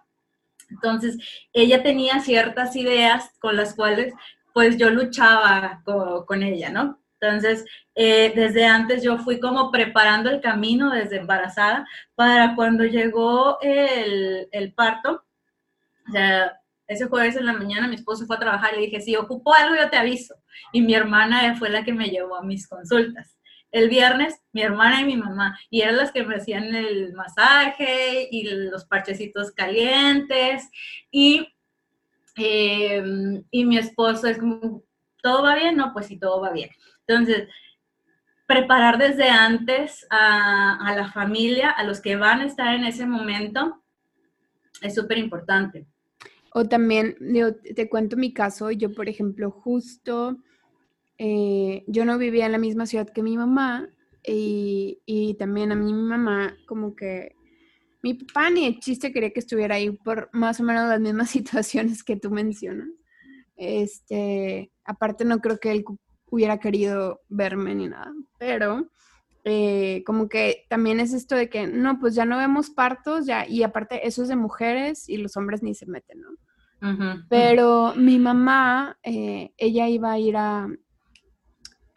[0.70, 1.18] Entonces,
[1.54, 4.14] ella tenía ciertas ideas con las cuales
[4.54, 7.00] pues yo luchaba con, ella, ¿no?
[7.20, 7.64] Entonces,
[7.96, 14.48] eh, desde antes yo fui como preparando el camino desde embarazada para cuando llegó el,
[14.52, 15.24] el parto.
[16.08, 19.02] O sea, ese jueves en la mañana mi esposo fue a trabajar y le dije,
[19.02, 20.36] si ocupo algo yo te aviso.
[20.72, 23.37] Y mi hermana fue la que me llevó a mis consultas
[23.72, 28.28] el viernes mi hermana y mi mamá, y eran las que me hacían el masaje
[28.32, 30.70] y los parchecitos calientes,
[31.12, 31.48] y,
[32.36, 34.84] em, y mi esposo es como,
[35.22, 35.76] ¿todo va bien?
[35.76, 36.70] No, pues sí, todo va bien.
[37.06, 37.48] Entonces,
[38.48, 43.84] preparar desde antes a, la familia, a los que van a estar en ese momento,
[44.82, 45.86] es súper importante.
[46.54, 47.16] O también,
[47.76, 50.38] te cuento mi caso, yo por ejemplo, justo,
[51.18, 53.90] eh, yo no vivía en la misma ciudad que mi mamá
[54.24, 57.36] y, y, también a mí mi mamá como que,
[58.04, 61.30] mi papá ni el chiste quería que estuviera ahí por más o menos las mismas
[61.32, 62.90] situaciones que tú mencionas.
[63.56, 65.86] Este, aparte no creo que él
[66.30, 68.92] hubiera querido verme ni nada, pero
[69.44, 73.48] eh, como que también es esto de que, no, pues ya no vemos partos, ya,
[73.48, 76.30] y aparte eso es de mujeres y los hombres ni se meten, ¿no?
[77.28, 80.68] Pero mi mamá, eh, ella iba a ir a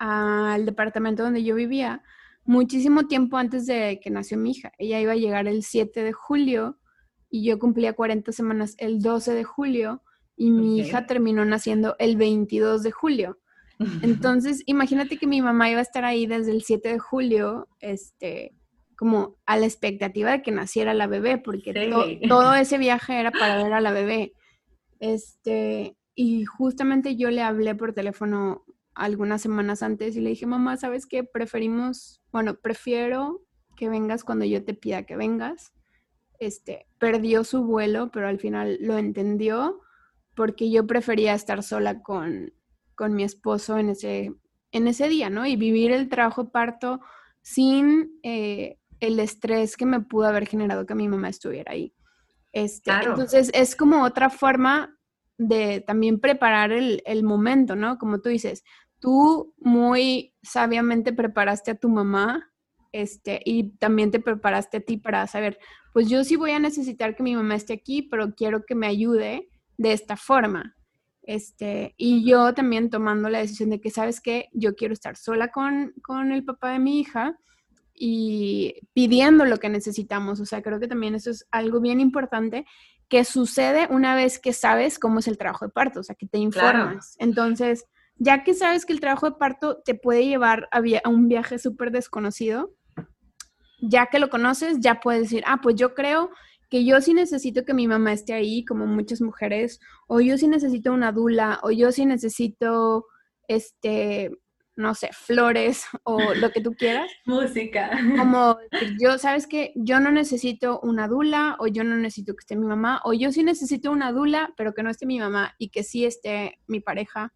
[0.01, 2.03] al departamento donde yo vivía
[2.45, 4.73] muchísimo tiempo antes de que nació mi hija.
[4.79, 6.79] Ella iba a llegar el 7 de julio
[7.29, 10.03] y yo cumplía 40 semanas el 12 de julio
[10.37, 13.39] y mi hija terminó naciendo el 22 de julio.
[14.03, 18.55] Entonces, imagínate que mi mamá iba a estar ahí desde el 7 de julio, este,
[18.97, 21.75] como a la expectativa de que naciera la bebé, porque
[22.27, 24.33] todo ese viaje era para ver a la bebé.
[24.99, 28.65] Este, y justamente yo le hablé por teléfono
[29.01, 31.25] algunas semanas antes y le dije, mamá, ¿sabes qué?
[31.25, 33.43] Preferimos, bueno, prefiero
[33.75, 35.73] que vengas cuando yo te pida que vengas.
[36.39, 39.81] Este, perdió su vuelo, pero al final lo entendió
[40.35, 42.53] porque yo prefería estar sola con,
[42.95, 44.35] con mi esposo en ese,
[44.71, 45.47] en ese día, ¿no?
[45.47, 47.01] Y vivir el trabajo parto
[47.41, 51.95] sin eh, el estrés que me pudo haber generado que mi mamá estuviera ahí.
[52.53, 54.95] Este, Entonces es como otra forma
[55.39, 57.97] de también preparar el, el, momento, ¿no?
[57.97, 58.63] Como tú dices,
[59.01, 62.51] tú muy sabiamente preparaste a tu mamá
[62.93, 65.59] este, y también te preparaste a ti para saber,
[65.93, 68.87] pues yo sí voy a necesitar que mi mamá esté aquí, pero quiero que me
[68.87, 70.77] ayude de esta forma.
[71.23, 74.49] Este, y yo también tomando la decisión de que, ¿sabes qué?
[74.53, 77.39] Yo quiero estar sola con, con el papá de mi hija
[77.95, 80.41] y pidiendo lo que necesitamos.
[80.41, 82.67] O sea, creo que también eso es algo bien importante
[83.09, 86.27] que sucede una vez que sabes cómo es el trabajo de parto, o sea, que
[86.27, 87.17] te informas.
[87.19, 87.85] Entonces,
[88.21, 91.59] ya que sabes que el trabajo de parto te puede llevar a, a un viaje
[91.59, 92.75] súper desconocido,
[93.81, 96.31] ya que lo conoces, ya puedes decir, ah, pues yo creo
[96.69, 100.49] que yo sí necesito que mi mamá esté ahí, como muchas mujeres, o yo sí
[100.49, 103.07] necesito una dula, o yo sí necesito,
[103.49, 104.31] este,
[104.77, 107.11] no sé, flores o lo que tú quieras.
[107.25, 107.91] Música.
[108.19, 108.59] Como
[109.01, 109.73] yo, ¿sabes qué?
[109.77, 113.33] Yo no necesito una dula, o yo no necesito que esté mi mamá, o yo
[113.33, 116.81] sí necesito una dula, pero que no esté mi mamá y que sí esté mi
[116.81, 117.33] pareja,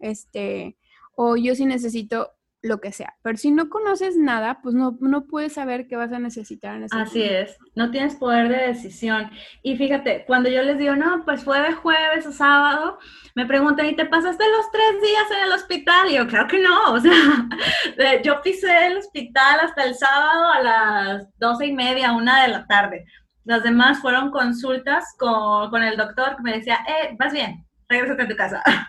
[0.00, 0.76] este,
[1.14, 3.14] o yo sí necesito lo que sea.
[3.22, 6.84] Pero si no conoces nada, pues no, no puedes saber qué vas a necesitar en
[6.84, 9.30] ese Así es, no tienes poder de decisión.
[9.62, 12.98] Y fíjate, cuando yo les digo, no, pues fue de jueves o sábado,
[13.34, 16.10] me preguntan, ¿y te pasaste los tres días en el hospital?
[16.10, 20.62] Y yo, claro que no, o sea, yo pisé el hospital hasta el sábado a
[20.62, 23.04] las doce y media, una de la tarde.
[23.44, 28.22] Las demás fueron consultas con, con el doctor que me decía, eh, vas bien, regresate
[28.22, 28.62] a tu casa.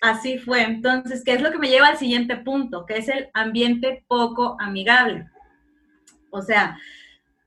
[0.00, 0.62] Así fue.
[0.62, 2.86] Entonces, ¿qué es lo que me lleva al siguiente punto?
[2.86, 5.28] Que es el ambiente poco amigable.
[6.30, 6.78] O sea,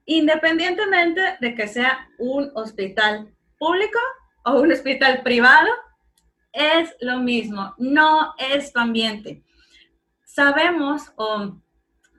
[0.05, 3.99] independientemente de que sea un hospital público
[4.45, 5.69] o un hospital privado,
[6.51, 9.41] es lo mismo, no es tu ambiente.
[10.23, 11.11] Sabemos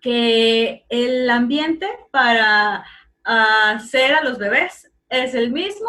[0.01, 2.85] que el ambiente para
[3.23, 5.88] hacer a los bebés es el mismo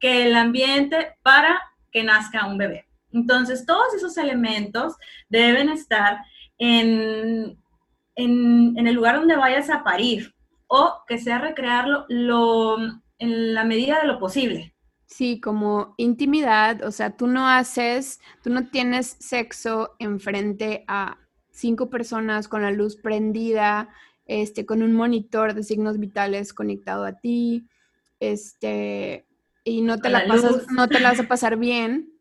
[0.00, 2.86] que el ambiente para que nazca un bebé.
[3.12, 4.94] Entonces, todos esos elementos
[5.28, 6.18] deben estar
[6.58, 7.58] en,
[8.16, 10.34] en, el lugar donde vayas a parir
[10.66, 12.76] o que sea recrearlo lo,
[13.18, 14.74] en la medida de lo posible.
[15.06, 21.18] Sí, como intimidad, o sea, tú no haces, tú no tienes sexo enfrente a
[21.50, 23.90] cinco personas con la luz prendida,
[24.24, 27.66] este, con un monitor de signos vitales conectado a ti,
[28.20, 29.26] este,
[29.64, 32.12] y no te la, pasas, no te la vas a pasar bien.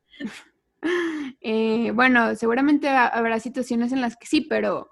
[1.43, 4.91] Eh, bueno, seguramente habrá situaciones en las que sí, pero,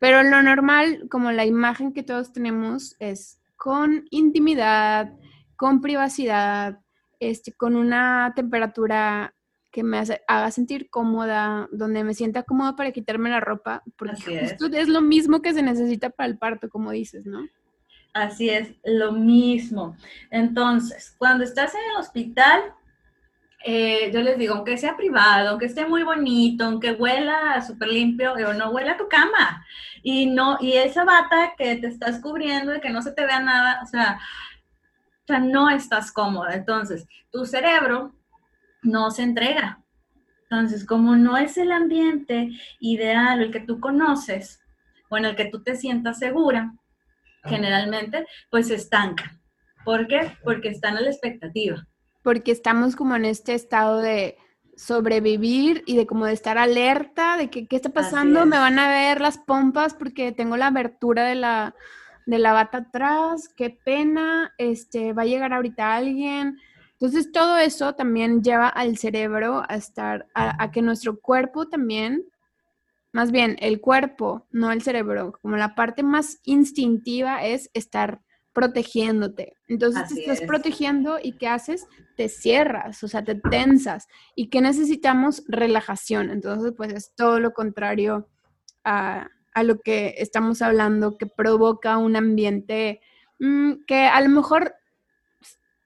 [0.00, 5.12] pero lo normal, como la imagen que todos tenemos, es con intimidad,
[5.56, 6.80] con privacidad,
[7.20, 9.34] este, con una temperatura
[9.70, 14.88] que me haga sentir cómoda, donde me sienta cómoda para quitarme la ropa, porque es
[14.88, 17.40] lo mismo que se necesita para el parto, como dices, ¿no?
[18.12, 19.96] Así es, lo mismo.
[20.30, 22.60] Entonces, cuando estás en el hospital,
[23.66, 28.34] eh, yo les digo, aunque sea privado, aunque esté muy bonito, aunque huela súper limpio,
[28.34, 29.64] o no huela a tu cama.
[30.02, 33.40] Y no, y esa bata que te estás cubriendo y que no se te vea
[33.40, 34.20] nada, o sea,
[35.22, 36.54] o sea, no estás cómoda.
[36.54, 38.14] Entonces, tu cerebro
[38.82, 39.82] no se entrega.
[40.42, 42.50] Entonces, como no es el ambiente
[42.80, 44.60] ideal, el que tú conoces,
[45.08, 46.74] o en el que tú te sientas segura,
[47.44, 49.40] generalmente, pues se estanca.
[49.86, 50.36] ¿Por qué?
[50.44, 51.86] Porque están a la expectativa.
[52.24, 54.36] Porque estamos como en este estado de
[54.76, 58.88] sobrevivir y de como de estar alerta de que qué está pasando, me van a
[58.88, 61.76] ver las pompas porque tengo la abertura de la,
[62.26, 66.58] de la bata atrás, qué pena, este, va a llegar ahorita alguien.
[66.92, 72.24] Entonces todo eso también lleva al cerebro a estar, a, que nuestro cuerpo también,
[73.12, 78.20] más bien el cuerpo, no el cerebro, como la parte más instintiva es estar
[78.54, 79.56] protegiéndote.
[79.68, 81.86] Entonces te estás protegiendo y ¿qué haces?
[82.16, 84.06] Te cierras, o sea, te tensas.
[84.36, 85.42] ¿Y qué necesitamos?
[85.48, 86.30] Relajación.
[86.30, 88.28] Entonces, pues es todo lo contrario
[88.84, 89.28] a,
[89.62, 93.00] lo que estamos hablando, que provoca un ambiente
[93.40, 94.74] mm, que a lo mejor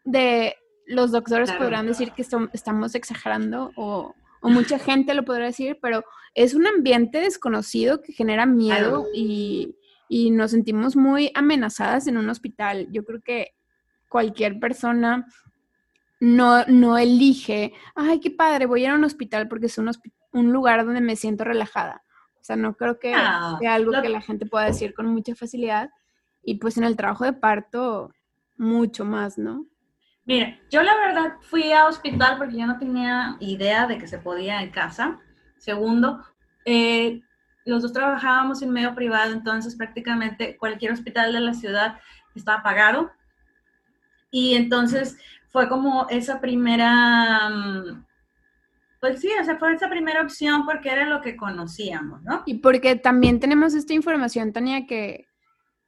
[0.04, 0.54] de
[0.86, 6.54] los doctores podrán decir que estamos exagerando o, mucha gente lo podrá decir, pero es
[6.54, 9.74] un ambiente desconocido que genera miedo y,
[10.08, 12.88] y nos sentimos muy amenazadas en un hospital.
[12.90, 13.54] Yo creo que
[14.08, 15.26] cualquier persona
[16.20, 19.90] no, no elige, ay, qué padre, voy a ir a un hospital porque es un,
[20.32, 22.02] un lugar donde me siento relajada.
[22.40, 25.90] O sea, no creo que sea algo que la gente pueda decir con mucha facilidad.
[26.42, 28.10] Y pues en el trabajo de parto,
[28.56, 29.66] mucho más, ¿no?
[30.24, 34.18] Mire, yo la verdad fui a hospital porque yo no tenía idea de que se
[34.18, 35.18] podía en casa.
[35.58, 36.22] Segundo,
[36.64, 37.22] eh,
[37.68, 41.98] los dos trabajábamos en medio privado, entonces prácticamente cualquier hospital de la ciudad
[42.34, 43.10] estaba pagado.
[44.30, 48.04] Y entonces fue como esa primera, mm,
[49.00, 52.42] pues sí, o sea, fue esa primera opción porque era lo que conocíamos, ¿no?
[52.46, 55.26] Y porque también tenemos esta información, Tania, que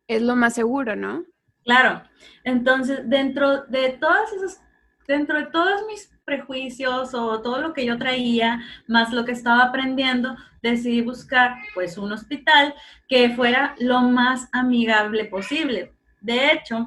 [0.07, 1.25] es lo más seguro, ¿no?
[1.65, 2.03] Claro.
[2.45, 4.63] Entonces, dentro de todas esas,
[5.07, 9.65] dentro de todos mis prejuicios o todo lo que yo traía, más lo que estaba
[9.65, 12.73] aprendiendo, decidí buscar pues un hospital
[13.09, 15.93] que fuera lo más amigable posible.
[16.21, 16.87] De hecho,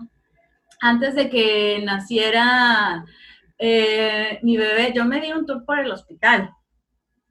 [0.79, 3.03] antes de que naciera
[3.57, 6.51] eh, mi bebé, yo me di un tour por el hospital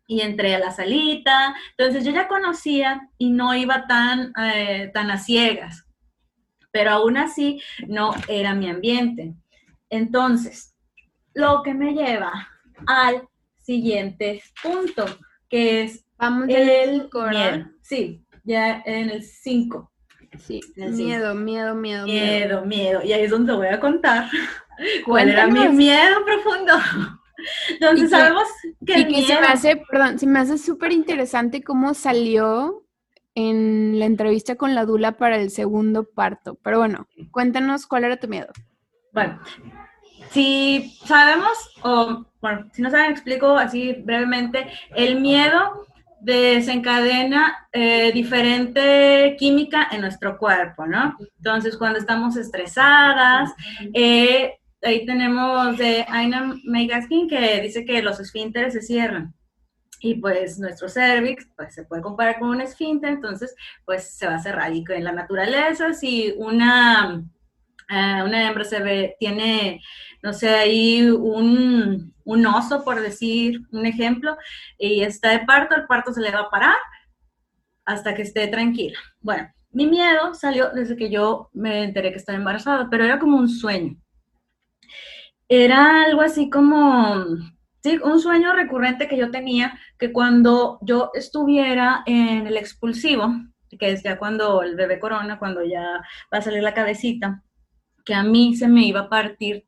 [0.07, 1.55] y entré a la salita.
[1.79, 5.87] Entonces yo ya conocía y no iba tan, eh, tan a ciegas,
[6.71, 9.35] pero aún así no era mi ambiente.
[9.89, 10.72] Entonces,
[11.35, 12.33] lo que me lleva
[12.87, 15.05] al siguiente punto,
[15.49, 17.67] que es Vamos el miedo.
[17.81, 19.93] Sí, ya en el 5.
[20.39, 22.65] Sí, miedo, miedo, miedo, miedo.
[22.65, 24.31] Miedo, Y ahí es donde voy a contar
[25.05, 26.75] cuál era mi miedo profundo.
[27.71, 28.45] Entonces sabemos
[28.87, 32.85] que, y que se me hace, perdón, se me hace súper interesante cómo salió
[33.35, 36.55] en la entrevista con la Dula para el segundo parto.
[36.63, 38.53] Pero bueno, cuéntanos cuál era tu miedo.
[39.13, 39.41] Bueno,
[40.33, 45.87] si sabemos, o bueno, si no saben, explico así brevemente, el miedo
[46.23, 51.17] desencadena eh, diferente química en nuestro cuerpo, ¿no?
[51.39, 53.51] Entonces, cuando estamos estresadas,
[53.93, 59.35] eh, ahí tenemos de Aina Megaskin que dice que los esfínteres se cierran.
[60.01, 64.37] Y pues nuestro cervix pues, se puede comparar con un esfínter, entonces pues se va
[64.37, 64.73] a cerrar.
[64.73, 67.25] Y en la naturaleza, si una,
[67.89, 69.81] eh, una hembra se ve, tiene
[70.23, 72.15] no sé, ahí un,
[72.47, 74.37] oso, por decir un ejemplo,
[74.79, 76.77] y está de parto, el parto se le va a parar
[77.85, 78.99] hasta que esté tranquila.
[79.21, 83.37] Bueno, mi miedo salió desde que yo me enteré que estaba embarazada, pero era como
[83.37, 83.97] un sueño.
[85.49, 87.25] Era algo así como,
[87.83, 93.35] sí, un sueño recurrente que yo tenía, que cuando yo estuviera en el expulsivo,
[93.79, 97.43] que es ya cuando el bebé corona, cuando ya va a salir la cabecita,
[98.05, 99.67] que a mí se me iba a partir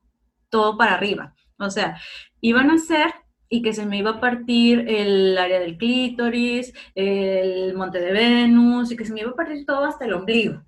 [0.54, 1.34] todo para arriba.
[1.58, 2.00] O sea,
[2.40, 3.12] iban a ser
[3.48, 8.92] y que se me iba a partir el área del clítoris, el monte de Venus,
[8.92, 10.62] y que se me iba a partir todo hasta el ombligo.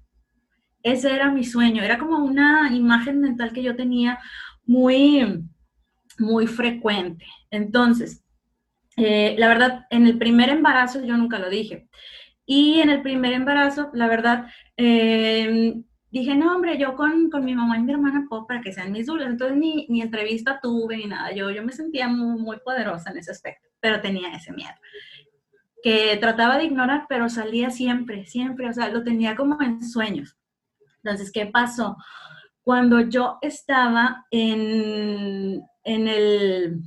[0.82, 4.18] Ese era mi sueño, era como una imagen mental que yo tenía
[4.64, 5.44] muy,
[6.18, 7.24] muy frecuente.
[7.50, 8.24] Entonces,
[8.96, 11.88] eh, la verdad, en el primer embarazo yo nunca lo dije.
[12.44, 14.46] Y en el primer embarazo, la verdad,
[14.76, 15.74] eh,
[16.10, 18.92] dije, no, hombre, yo con, con, mi mamá y mi hermana puedo para que sean
[18.92, 19.28] mis dulas.
[19.28, 21.32] Entonces ni, ni entrevista tuve ni nada.
[21.32, 24.74] Yo, yo me sentía muy, muy poderosa en ese aspecto, pero tenía ese miedo
[25.86, 30.36] que trataba de ignorar, pero salía siempre, siempre, o sea, lo tenía como en sueños.
[31.04, 31.96] Entonces, ¿qué pasó?
[32.64, 36.80] Cuando yo estaba en, en, el,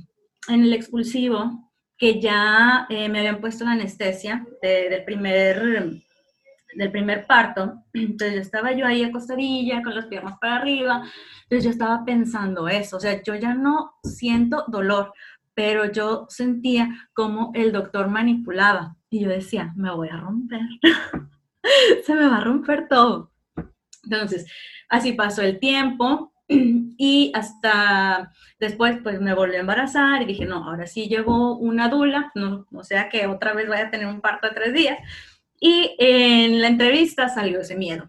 [0.48, 6.02] en el expulsivo, que ya eh, me habían puesto la anestesia del primer
[6.74, 11.02] del primer parto, entonces estaba yo ahí acostadilla con las piernas para arriba,
[11.42, 15.12] entonces yo estaba pensando eso, o sea, yo ya no siento dolor,
[15.54, 20.60] pero yo sentía como el doctor manipulaba y yo decía, me voy a romper.
[22.04, 23.32] se me va a romper todo.
[24.04, 24.46] Entonces,
[24.88, 30.64] así pasó el tiempo y hasta después pues me volví a embarazar y dije, no,
[30.64, 34.20] ahora sí llegó una dula, no, o sea que otra vez voy a tener un
[34.20, 34.98] parto de tres días.
[35.60, 38.08] Y en la entrevista salió ese miedo.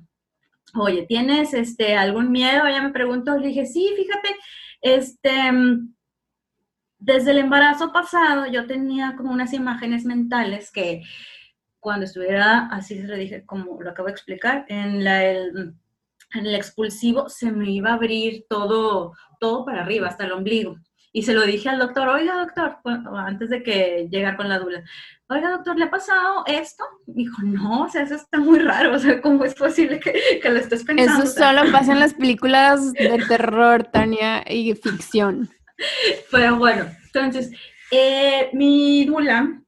[0.74, 2.66] Oye, ¿tienes este, algún miedo?
[2.66, 4.30] Ella me preguntó, le dije, sí, fíjate,
[4.82, 5.52] este,
[6.98, 11.02] desde el embarazo pasado yo tenía como unas imágenes mentales que
[11.82, 15.74] cuando estuviera, así se lo dije, como lo acabo de explicar, en, la, el,
[16.34, 20.78] en el expulsivo se me iba a abrir todo, todo para arriba, hasta el ombligo.
[21.14, 22.78] Y se lo dije al doctor, oiga doctor,
[23.18, 24.82] antes de que llegara con la dula,
[25.28, 26.86] oiga doctor, ¿le ha pasado esto?
[27.06, 30.50] dijo, no, o sea, eso está muy raro, o sea, ¿cómo es posible que, que
[30.50, 31.24] lo estés pensando?
[31.24, 35.50] Eso solo pasa en las películas de terror, Tania, y ficción.
[36.32, 37.52] Pero bueno, entonces,
[37.92, 39.62] eh, mi dula,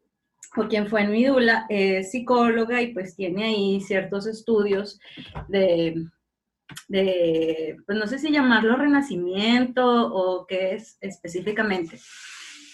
[0.56, 5.00] o quien fue mi dula, es psicóloga y pues tiene ahí ciertos estudios
[5.50, 6.06] de,
[6.88, 12.00] de, pues no sé si llamarlo renacimiento o qué es específicamente,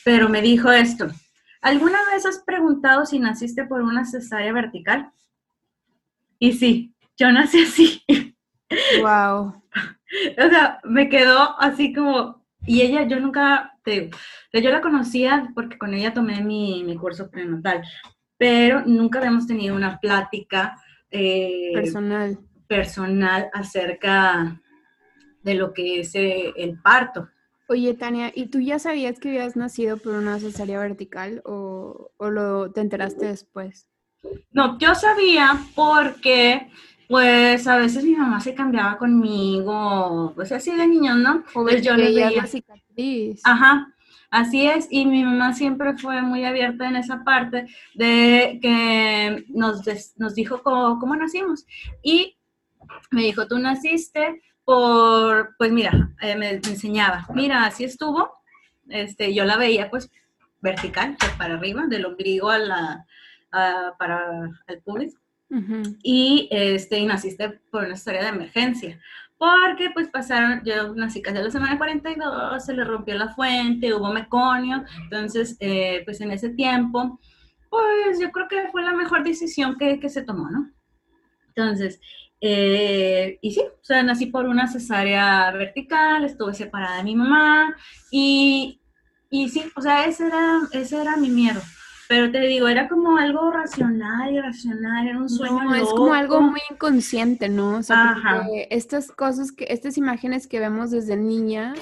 [0.04, 1.08] pero me dijo esto,
[1.62, 5.12] ¿alguna vez has preguntado si naciste por una cesárea vertical?
[6.38, 8.04] Y sí, yo nací así.
[9.02, 9.62] Wow.
[10.38, 14.10] o sea, me quedó así como, y ella, yo nunca, te,
[14.54, 17.84] yo la conocía porque con ella tomé mi, mi curso prenatal,
[18.38, 20.76] pero nunca habíamos tenido una plática
[21.12, 22.38] eh, personal
[22.70, 24.62] personal acerca
[25.44, 27.28] de lo que es eh, el parto.
[27.68, 32.72] Oye, Tania, ¿y tú ya sabías que habías nacido por una cesárea vertical o, lo
[32.72, 33.90] te enteraste después?
[34.52, 36.70] No, yo sabía porque,
[37.08, 41.44] pues, a veces mi mamá se cambiaba conmigo, pues así de niño, ¿no?
[41.54, 43.42] O pues yo le veía la cicatriz.
[43.44, 43.94] Ajá,
[44.32, 47.66] Así es, y mi mamá siempre fue muy abierta en esa parte
[47.96, 49.82] de que nos,
[50.18, 51.66] nos dijo cómo, cómo, nacimos.
[52.04, 52.39] Y
[53.12, 58.32] me dijo, tú naciste por, pues mira, eh, me, enseñaba, mira, así estuvo,
[58.88, 60.12] este, yo la veía pues
[60.62, 63.06] vertical, pues, para arriba, del ombligo a la,
[63.98, 65.16] para el pubis,
[66.04, 69.00] y, este, y naciste por una historia de emergencia,
[69.40, 73.94] porque pues pasaron, yo nací casi a la semana 42, se le rompió la fuente,
[73.94, 77.20] hubo meconio, entonces eh, pues en ese tiempo,
[77.70, 80.70] pues yo creo que fue la mejor decisión que, que se tomó, ¿no?
[81.48, 82.00] Entonces,
[82.42, 87.76] eh, y sí, o sea, nací por una cesárea vertical, estuve separada de mi mamá
[88.12, 88.82] y,
[89.30, 91.62] y sí, o sea, ese era, ese era mi miedo.
[92.08, 95.64] Pero te digo, era como algo racional, irracional, era un sueño.
[95.64, 97.78] No, es como algo muy inconsciente, ¿no?
[97.78, 98.16] O sea,
[98.72, 101.78] estas cosas, que, estas imágenes que vemos desde niñas,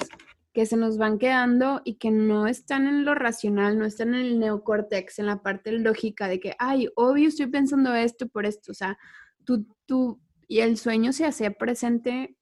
[0.52, 4.20] que se nos van quedando y que no están en lo racional, no están en
[4.20, 8.72] el neocórtex, en la parte lógica de que, ay, obvio estoy pensando esto por esto.
[8.72, 8.98] O sea,
[9.44, 12.34] tú, tú y el sueño se hace presente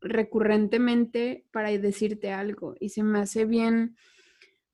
[0.00, 3.96] recurrentemente para decirte algo y se me hace bien,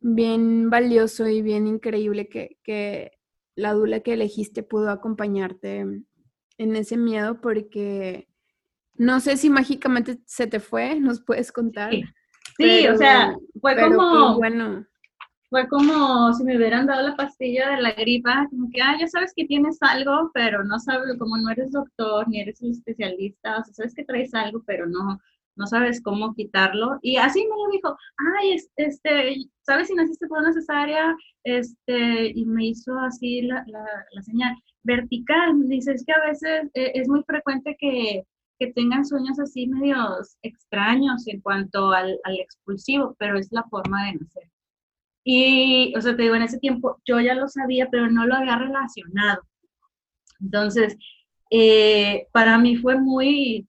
[0.00, 3.12] bien valioso y bien increíble que, que
[3.54, 8.28] la dula que elegiste pudo acompañarte en ese miedo porque
[8.94, 11.92] no sé si mágicamente se te fue, nos puedes contar.
[12.58, 14.86] Sí, o sea, fue como, bueno
[15.52, 19.06] fue como si me hubieran dado la pastilla de la gripa, como que, ah, ya
[19.06, 23.58] sabes que tienes algo, pero no sabes, como no eres doctor, ni eres un especialista,
[23.58, 25.20] o sea, sabes que traes algo, pero no,
[25.56, 26.98] no sabes cómo quitarlo.
[27.02, 27.94] Y así me lo dijo,
[28.40, 31.14] ay, este, ¿sabes si naciste por una cesárea?
[31.44, 35.68] Este, y me hizo así la, la, señal vertical.
[35.68, 38.24] Dice, es que a veces eh, es muy frecuente que,
[38.58, 44.06] que, tengan sueños así medios extraños en cuanto al, al expulsivo, pero es la forma
[44.06, 44.51] de nacer.
[45.24, 48.34] Y, o sea, te digo, en ese tiempo yo ya lo sabía, pero no lo
[48.34, 49.42] había relacionado.
[50.40, 50.96] Entonces,
[51.50, 53.68] eh, para mí fue muy,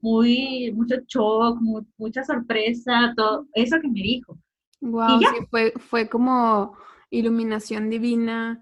[0.00, 1.58] muy, mucho shock,
[1.96, 4.38] mucha sorpresa, todo eso que me dijo.
[4.80, 6.76] Wow, sí, fue, fue como
[7.10, 8.60] iluminación divina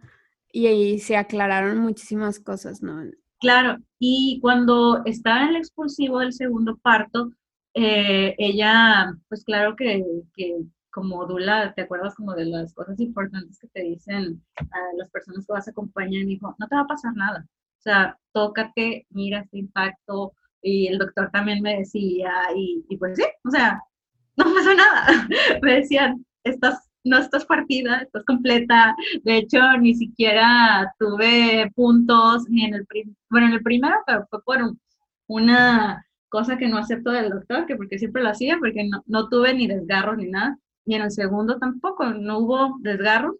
[0.52, 3.02] y ahí se aclararon muchísimas cosas, ¿no?
[3.40, 7.32] Claro, y cuando estaba en el expulsivo del segundo parto,
[7.74, 10.58] eh, ella, pues claro que, que
[10.90, 15.46] como Dula, ¿te acuerdas como de las cosas importantes que te dicen a las personas
[15.46, 16.22] que vas a acompañar?
[16.22, 17.46] Y dijo, no te va a pasar nada.
[17.78, 20.32] O sea, tócate, mira este impacto.
[20.62, 23.80] Y el doctor también me decía, y, pues sí, o sea,
[24.36, 25.28] no pasa nada.
[25.62, 28.94] me decían, estás, no estás partida, estás completa.
[29.24, 32.86] De hecho, ni siquiera tuve puntos, ni en el,
[33.30, 34.58] bueno, en el primero, pero fue por
[35.28, 39.28] una cosa que no acepto del doctor, que porque siempre lo hacía, porque no, no
[39.28, 40.58] tuve ni desgarros ni nada
[40.90, 43.38] y en el segundo tampoco, no hubo desgarro,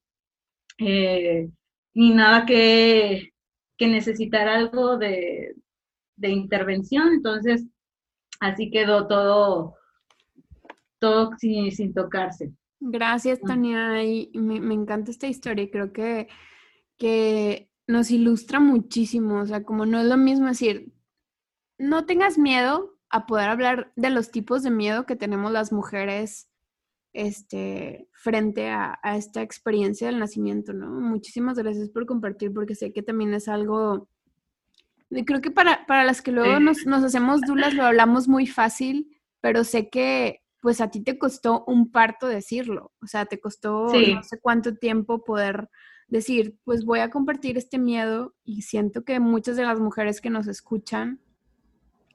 [0.79, 1.51] eh,
[1.95, 3.33] ni nada que,
[3.77, 5.57] que necesitara algo de,
[6.17, 7.67] intervención, entonces
[8.39, 9.75] así quedó todo,
[11.01, 12.53] todo sin, tocarse.
[12.79, 16.29] Gracias, Tania, y me, me, encanta esta historia y creo que,
[16.99, 20.93] que nos ilustra muchísimo, o sea, como no es lo mismo decir,
[21.79, 26.50] no tengas miedo a poder hablar de los tipos de miedo que tenemos las mujeres
[27.13, 30.89] este, frente a, esta experiencia del nacimiento, ¿no?
[30.89, 34.09] Muchísimas gracias por compartir porque sé que también es algo,
[35.27, 39.09] creo que para, para las que luego nos, nos hacemos dulas lo hablamos muy fácil,
[39.41, 43.87] pero sé que pues a ti te costó un parto decirlo, o sea, te costó
[43.87, 45.71] no sé cuánto tiempo poder
[46.09, 50.29] decir, pues voy a compartir este miedo y siento que muchas de las mujeres que
[50.29, 51.21] nos escuchan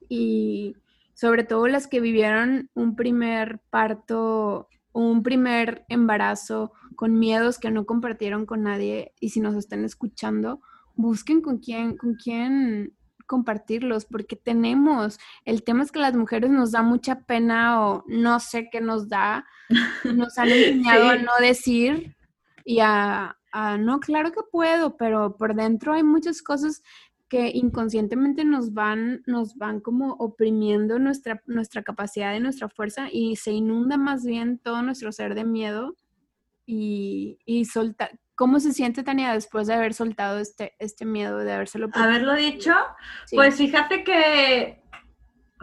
[0.07, 0.75] y
[1.15, 4.67] sobre todo las que vivieron un primer parto
[5.01, 10.61] un primer embarazo con miedos que no compartieron con nadie y si nos están escuchando,
[10.95, 12.95] busquen con quién, con quién
[13.27, 18.39] compartirlos, porque tenemos, el tema es que las mujeres nos da mucha pena o no
[18.39, 19.45] sé qué nos da,
[20.05, 22.15] nos han enseñado a no decir
[22.63, 26.83] y a, a, no, claro que puedo, pero por dentro hay muchas cosas
[27.27, 33.35] que inconscientemente nos van, nos van como oprimiendo nuestra, nuestra capacidad y nuestra fuerza y
[33.35, 35.95] se inunda más bien todo nuestro ser de miedo
[36.65, 38.19] y, y soltar.
[38.35, 42.73] ¿Cómo se siente Tania después de haber soltado este, este miedo, de habérselo Haberlo dicho,
[43.31, 44.83] pues fíjate que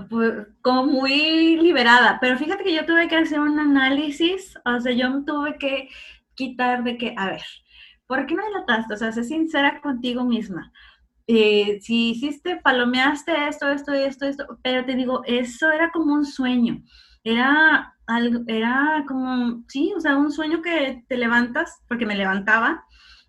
[0.08, 4.92] pues, como muy liberada, pero fíjate que yo tuve que hacer un análisis, o sea,
[4.92, 5.90] yo me tuve que
[6.34, 7.42] quitar de que, a ver,
[8.06, 8.94] ¿por qué no delataste?
[8.94, 10.72] O sea, sé sincera contigo misma.
[11.26, 16.24] Eh, si hiciste, palomeaste esto, esto, esto, esto, pero te digo, eso era como un
[16.24, 16.82] sueño,
[17.22, 22.84] era algo, era como, sí, o sea, un sueño que te levantas, porque me levantaba,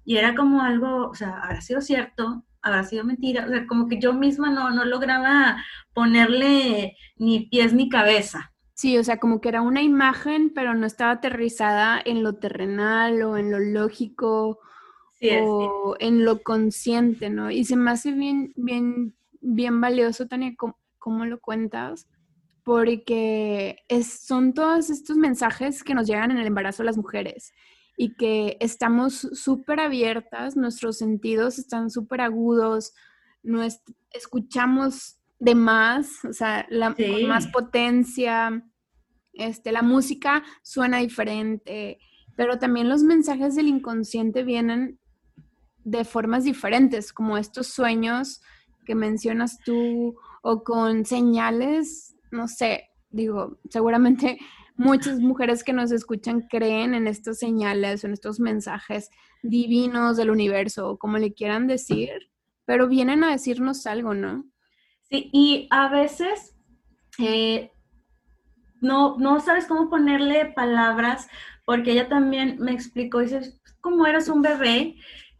[0.06, 3.88] y era como algo, o sea, habrá sido cierto, habrá sido mentira, o sea, como
[3.88, 5.58] que yo misma no, no lograba
[5.94, 8.52] ponerle ni pies ni cabeza.
[8.74, 13.22] Sí, o sea, como que era una imagen, pero no estaba aterrizada en lo terrenal
[13.22, 14.60] o en lo lógico
[15.42, 17.52] o en lo consciente, ¿no?
[17.52, 22.08] Y se me hace bien, bien, bien valioso, Tania, cómo, lo cuentas,
[22.64, 27.54] porque es, son todos estos mensajes que nos llegan en el embarazo a las mujeres
[27.98, 32.94] y que estamos súper abiertas, nuestros sentidos están súper agudos,
[34.12, 38.64] escuchamos de más, o sea, la, con más potencia,
[39.34, 42.00] este, la música suena diferente,
[42.36, 45.00] pero también los mensajes del inconsciente vienen
[45.84, 48.42] de formas diferentes, como estos sueños
[48.86, 54.38] que mencionas tú o con señales, no sé, digo, seguramente
[54.76, 59.10] muchas mujeres que nos escuchan creen en estas señales, en estos mensajes
[59.44, 62.10] divinos del universo, o como le quieran decir,
[62.66, 64.46] pero vienen a decirnos algo, ¿no?
[65.10, 66.56] Sí, y a veces
[67.20, 67.72] eh,
[68.82, 71.28] no, no sabes cómo ponerle palabras,
[71.66, 74.96] porque ella también me explicó, dice, como eras un bebé,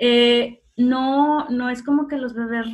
[0.06, 2.68] eh, no, no es como que los bebés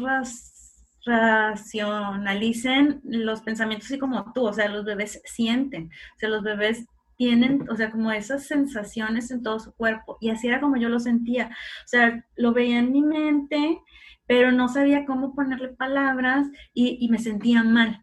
[1.05, 6.87] racionalicen los pensamientos así como tú, o sea, los bebés sienten, o sea, los bebés
[7.17, 10.17] tienen, o sea, como esas sensaciones en todo su cuerpo.
[10.21, 11.49] Y así era como yo lo sentía.
[11.85, 13.79] O sea, lo veía en mi mente,
[14.25, 18.01] pero no sabía cómo ponerle palabras y, y me sentía mal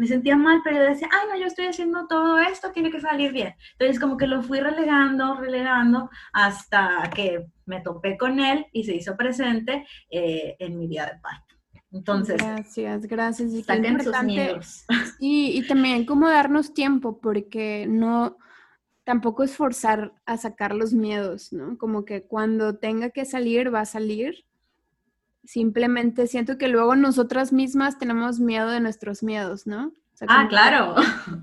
[0.00, 3.00] me sentía mal, pero yo decía, ay, no, yo estoy haciendo todo esto, tiene que
[3.00, 3.54] salir bien.
[3.72, 8.94] Entonces, como que lo fui relegando, relegando, hasta que me topé con él y se
[8.94, 11.54] hizo presente eh, en mi día de parto.
[11.92, 13.52] Entonces, gracias, gracias.
[13.52, 14.84] Y sus
[15.18, 18.36] Y, y también como darnos tiempo, porque no,
[19.04, 21.78] tampoco es forzar a sacar los miedos, ¿no?
[21.78, 24.44] Como que cuando tenga que salir, va a salir.
[25.44, 29.92] Simplemente siento que luego nosotras mismas tenemos miedo de nuestros miedos, ¿no?
[30.28, 30.94] ah, claro.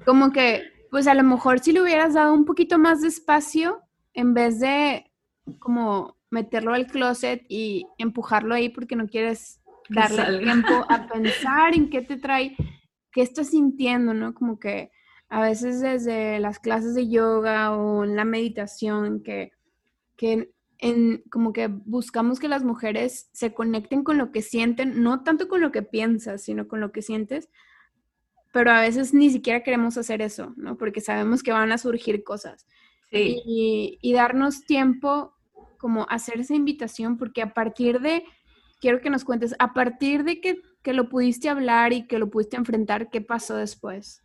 [0.05, 3.81] como que, pues a lo mejor si le hubieras dado un poquito más de espacio,
[4.13, 5.11] en vez de
[5.59, 11.89] como meterlo al closet y empujarlo ahí porque no quieres darle tiempo a pensar en
[11.89, 12.55] qué te trae,
[13.11, 14.33] qué estás sintiendo, ¿no?
[14.33, 14.91] Como que
[15.29, 19.51] a veces desde las clases de yoga o en la meditación que,
[20.15, 25.23] que en como que buscamos que las mujeres se conecten con lo que sienten, no
[25.23, 27.49] tanto con lo que piensas, sino con lo que sientes,
[28.53, 30.77] pero a veces ni siquiera queremos hacer eso, ¿no?
[30.77, 32.65] Porque sabemos que van a surgir cosas.
[33.09, 33.41] Sí.
[33.45, 35.36] Y, y darnos tiempo
[35.77, 38.23] como hacer esa invitación, porque a partir de,
[38.79, 42.29] quiero que nos cuentes, a partir de que, que lo pudiste hablar y que lo
[42.29, 44.21] pudiste enfrentar, ¿qué pasó después?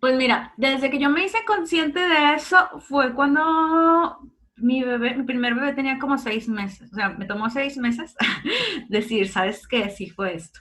[0.00, 4.18] Pues mira, desde que yo me hice consciente de eso fue cuando
[4.56, 8.14] mi bebé, mi primer bebé tenía como seis meses, o sea, me tomó seis meses
[8.88, 9.90] decir, ¿sabes qué?
[9.90, 10.60] Sí fue esto.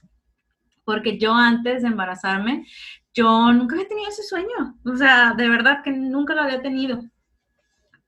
[0.84, 2.66] Porque yo antes de embarazarme,
[3.14, 7.04] yo nunca había tenido ese sueño, o sea, de verdad que nunca lo había tenido.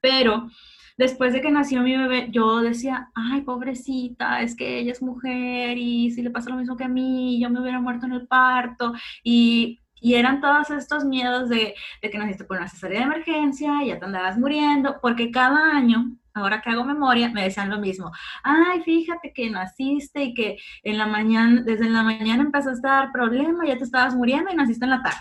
[0.02, 0.50] Pero
[0.98, 5.78] después de que nació mi bebé, yo decía, ay, pobrecita, es que ella es mujer
[5.78, 8.28] y si le pasa lo mismo que a mí, yo me hubiera muerto en el
[8.28, 8.94] parto.
[9.24, 13.84] Y, y eran todos estos miedos de, de que naciste por una cesárea de emergencia
[13.84, 17.80] y ya te andabas muriendo, porque cada año ahora que hago memoria, me decían lo
[17.80, 18.12] mismo.
[18.44, 23.12] Ay, fíjate que naciste y que en la mañana, desde la mañana empezaste a dar
[23.12, 25.20] problema, ya te estabas muriendo y naciste en la tarde.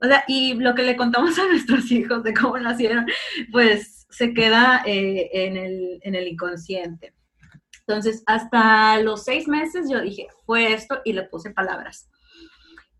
[0.00, 3.06] O sea, y lo que le contamos a nuestros hijos de cómo nacieron,
[3.50, 7.14] pues se queda eh, en, el, en el inconsciente.
[7.86, 12.08] Entonces, hasta los seis meses yo dije, fue esto y le puse palabras.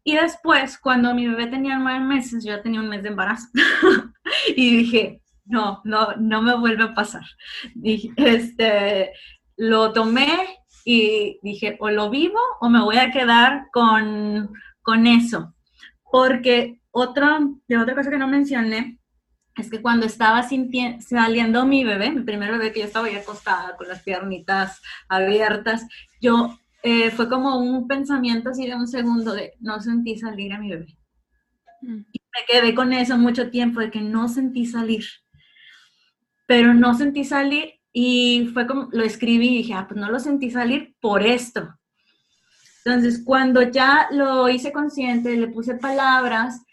[0.04, 3.46] Y después, cuando mi bebé tenía nueve meses, yo tenía un mes de embarazo.
[4.56, 7.22] y dije, no, no, no me vuelve a pasar.
[7.74, 9.12] Dije, este,
[9.56, 15.54] lo tomé y dije, o lo vivo o me voy a quedar con, con eso.
[16.10, 18.98] Porque otra, de otra cosa que no mencioné
[19.56, 23.76] es que cuando estaba saliendo mi bebé, mi primer bebé que yo estaba ahí acostada
[23.76, 25.86] con las piernitas abiertas,
[26.20, 30.58] yo eh, fue como un pensamiento así de un segundo de no sentí salir a
[30.58, 30.96] mi bebé.
[31.82, 32.00] Mm.
[32.12, 35.04] Y me quedé con eso mucho tiempo de que no sentí salir.
[36.46, 40.18] Pero no sentí salir y fue como, lo escribí y dije, ah, pues no lo
[40.18, 41.78] sentí salir por esto.
[42.84, 46.64] Entonces, cuando ya lo hice consciente, le puse palabras,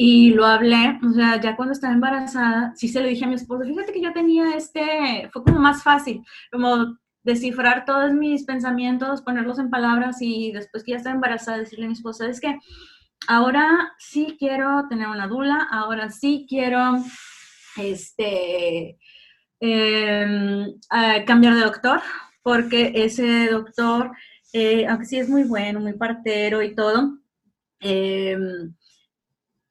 [0.00, 3.34] y lo hablé, o sea, ya cuando estaba embarazada, sí se lo dije a mi
[3.34, 6.22] esposo, fíjate que yo tenía este, fue como más fácil,
[6.52, 11.86] como descifrar todos mis pensamientos, ponerlos en palabras y después que ya estaba embarazada, decirle
[11.86, 12.60] a mi esposo, es que
[13.26, 16.98] ahora sí quiero tener una dula, ahora sí quiero,
[17.76, 18.98] este,
[19.58, 20.74] em,
[21.26, 22.00] cambiar de doctor,
[22.42, 24.12] porque ese doctor,
[24.52, 27.18] eh, aunque sí es muy bueno, muy partero y todo,
[27.80, 28.38] eh,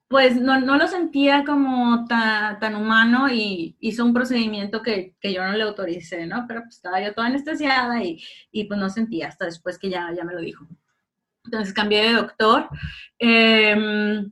[0.08, 5.64] pues no, lo sentía como tan, humano y hizo un procedimiento que, yo no le
[5.64, 6.46] autoricé, ¿no?
[6.48, 10.24] Pero pues estaba yo toda anestesiada y, pues no sentía hasta después que ya, ya
[10.24, 10.66] me lo dijo.
[11.46, 12.70] Entonces cambié de doctor.
[13.20, 14.32] Em,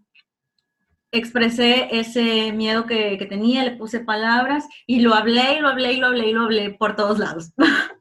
[1.12, 5.94] expresé ese miedo que, que, tenía, le puse palabras y lo hablé y lo hablé
[5.94, 7.52] y lo hablé y lo hablé por todos lados.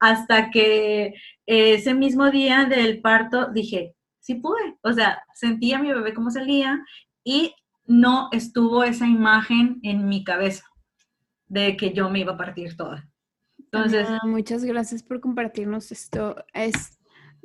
[0.00, 1.14] Hasta que
[1.46, 3.93] ese mismo día del parto dije,
[4.24, 4.78] sí pude.
[4.82, 6.82] O sea, sentía a mi bebé como salía
[7.22, 7.54] y
[7.86, 10.64] no estuvo esa imagen en mi cabeza
[11.46, 13.06] de que yo me iba a partir toda.
[13.58, 16.36] Entonces, ah, muchas gracias por compartirnos esto.
[16.54, 16.98] Es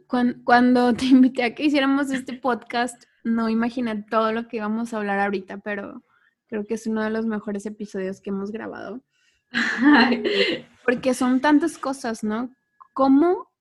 [0.08, 4.98] cuando, te invité a que hiciéramos este podcast, no imaginé todo lo que íbamos a
[4.98, 6.02] hablar ahorita, pero
[6.48, 9.04] creo que es uno de los mejores episodios que hemos grabado.
[10.86, 12.56] Porque son tantas cosas, ¿no?
[12.94, 13.52] ¿Cómo,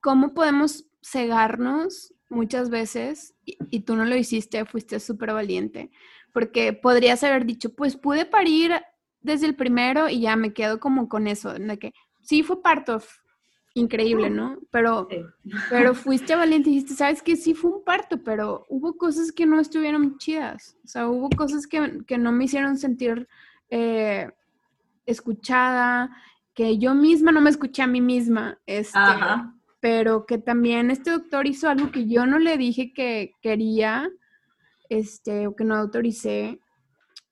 [0.00, 5.90] cómo podemos cegarnos muchas veces y, tú no lo hiciste, fuiste súper valiente,
[6.32, 8.72] porque podrías haber dicho, pues pude parir
[9.20, 13.00] desde el primero y ya me quedo como con eso, de que sí fue parto,
[13.74, 14.58] increíble, ¿no?
[14.70, 15.08] Pero,
[15.70, 19.46] pero fuiste valiente y dijiste, sabes que sí fue un parto, pero hubo cosas que
[19.46, 23.28] no estuvieron chidas, o sea, hubo cosas que, que no me hicieron sentir
[23.70, 24.30] eh,
[25.04, 26.10] escuchada,
[26.54, 28.98] que yo misma no me escuché a mí misma, este,
[29.80, 34.10] pero que también este doctor hizo algo que yo no le dije que quería,
[34.88, 36.60] este, o que no autoricé.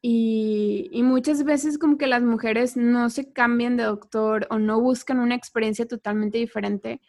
[0.03, 4.79] Y, y, muchas veces como que las mujeres no se cambian de doctor o no
[4.79, 7.01] buscan una experiencia totalmente diferente,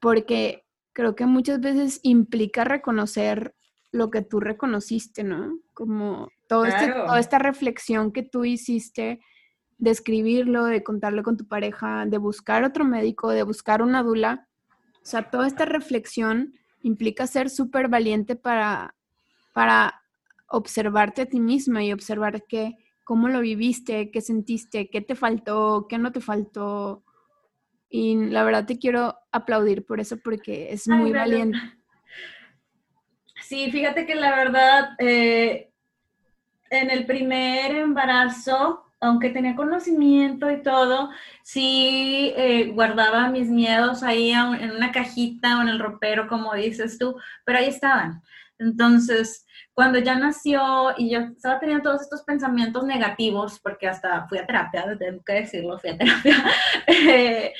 [0.00, 0.64] porque
[0.94, 3.54] creo que muchas veces implica reconocer
[3.92, 5.58] lo que tú reconociste, ¿no?
[5.74, 9.20] Como todo este, toda esta reflexión que tú hiciste
[9.78, 14.48] de escribirlo, de contarlo con tu pareja, de buscar otro médico, de buscar una dula,
[15.10, 18.94] sea, toda esta reflexión implica ser súper valiente para,
[19.52, 20.02] para
[20.46, 25.86] observarte a ti misma y observar que, cómo lo viviste, qué sentiste, qué te faltó,
[25.88, 27.04] qué no te faltó.
[27.88, 31.58] Y la verdad te quiero aplaudir por eso porque es muy valiente.
[33.42, 35.72] Sí, fíjate que la verdad, eh,
[36.70, 41.10] en el primer embarazo, aunque tenía conocimiento y todo,
[41.42, 46.98] sí eh, guardaba mis miedos ahí en una cajita o en el ropero, como dices
[46.98, 48.22] tú, pero ahí estaban.
[48.58, 54.38] Entonces, cuando ya nació y yo estaba teniendo todos estos pensamientos negativos, porque hasta fui
[54.38, 56.36] a terapia, tengo que decirlo, fui a terapia,
[56.86, 57.52] eh,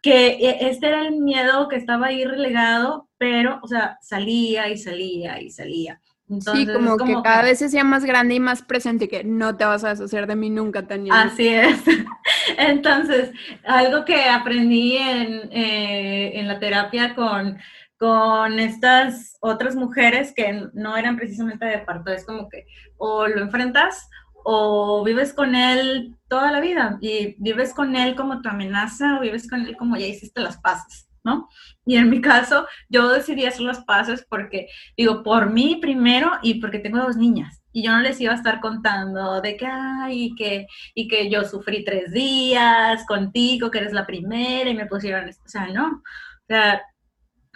[0.00, 4.78] que e, este era el miedo que estaba ahí relegado, pero, o sea, salía y
[4.78, 6.00] salía y salía
[6.40, 9.64] sí, como, que cada vez se sea más grande y más presente, que no te
[9.64, 11.22] vas a deshacer de mí nunca, Tania.
[11.22, 11.82] Así es.
[12.58, 13.32] Entonces,
[13.64, 17.58] algo que aprendí en, eh, en la terapia con,
[17.98, 22.64] con estas otras mujeres que no eran precisamente de parto, es como que
[22.96, 24.08] o lo enfrentas
[24.44, 29.20] o vives con él toda la vida y vives con él como tu amenaza o
[29.20, 31.09] vives con él como ya hiciste las paces.
[31.24, 31.48] ¿No?
[31.84, 36.60] Y en mi caso, yo decidí hacer los pasos porque, digo, por mí primero y
[36.60, 37.62] porque tengo dos niñas.
[37.72, 41.30] Y yo no les iba a estar contando de que, ay, y que, y que
[41.30, 45.86] yo sufrí tres días contigo, que eres la primera, y me pusieron, o sea, no.
[45.86, 46.82] O sea,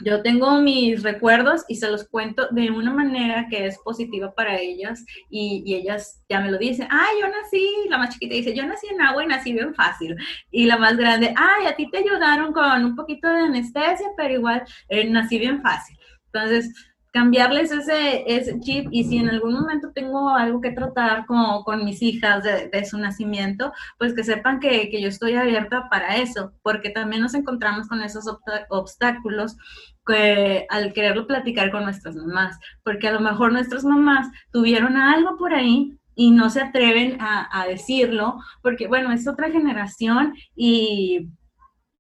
[0.02, 4.58] yo tengo mis recuerdos y se los cuento de una manera que es positiva para
[4.58, 8.66] ellas y, ellas ya me lo dicen, ay, yo nací, la más chiquita dice, yo
[8.66, 10.16] nací en agua y nací bien fácil.
[10.50, 14.34] Y la más grande, ay, a ti te ayudaron con un poquito de anestesia, pero
[14.34, 15.96] igual eh, nací bien fácil.
[16.26, 16.74] Entonces,
[17.14, 21.84] cambiarles ese, ese chip y si en algún momento tengo algo que tratar con, con
[21.84, 26.52] mis hijas de, su nacimiento, pues que sepan que, que, yo estoy abierta para eso,
[26.62, 28.24] porque también nos encontramos con esos
[28.68, 29.56] obstáculos
[30.04, 35.36] que, al quererlo platicar con nuestras mamás, porque a lo mejor nuestras mamás tuvieron algo
[35.36, 41.28] por ahí y no se atreven a, a decirlo, porque bueno, es otra generación y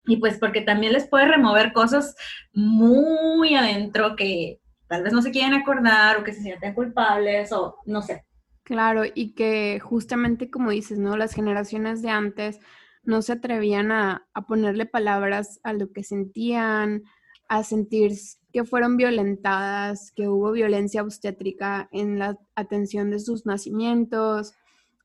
[0.06, 2.14] y pues porque también les puede remover cosas
[2.52, 4.58] muy adentro que,
[4.88, 8.24] tal vez no se quieren acordar o que se sienten culpables o no sé.
[8.62, 11.16] Claro, y que justamente como dices, ¿no?
[11.16, 12.60] Las generaciones de antes
[13.02, 17.02] no se atrevían a, a ponerle palabras a lo que sentían,
[17.48, 18.12] a sentir
[18.52, 24.54] que fueron violentadas, que hubo violencia obstétrica en la atención de sus nacimientos,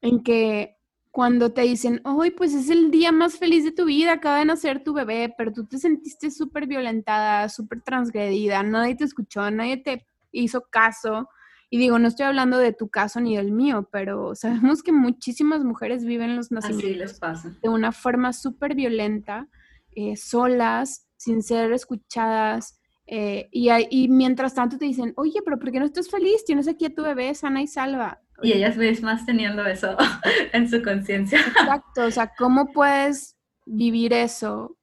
[0.02, 0.79] en que
[1.20, 4.46] cuando te dicen, hoy pues es el día más feliz de tu vida, acaba de
[4.46, 9.76] nacer tu bebé, pero tú te sentiste súper violentada, súper transgredida, nadie te escuchó, nadie
[9.76, 11.28] te hizo caso.
[11.70, 15.66] Y digo, no estoy hablando de tu caso ni del mío, pero sabemos que muchísimas
[15.66, 17.20] mujeres viven los nacimientos
[17.62, 19.50] de una forma súper violenta,
[19.92, 22.80] eh, solas, sin ser escuchadas.
[23.08, 26.46] Eh, y, y mientras tanto te dicen, oye, pero ¿por qué no estás feliz?
[26.46, 28.22] Tienes aquí a tu bebé sana y salva.
[28.42, 29.96] Y ellas ves más teniendo eso
[30.54, 31.40] en su conciencia.
[31.40, 33.36] Exacto, o sea, ¿cómo puedes
[33.66, 34.78] vivir eso?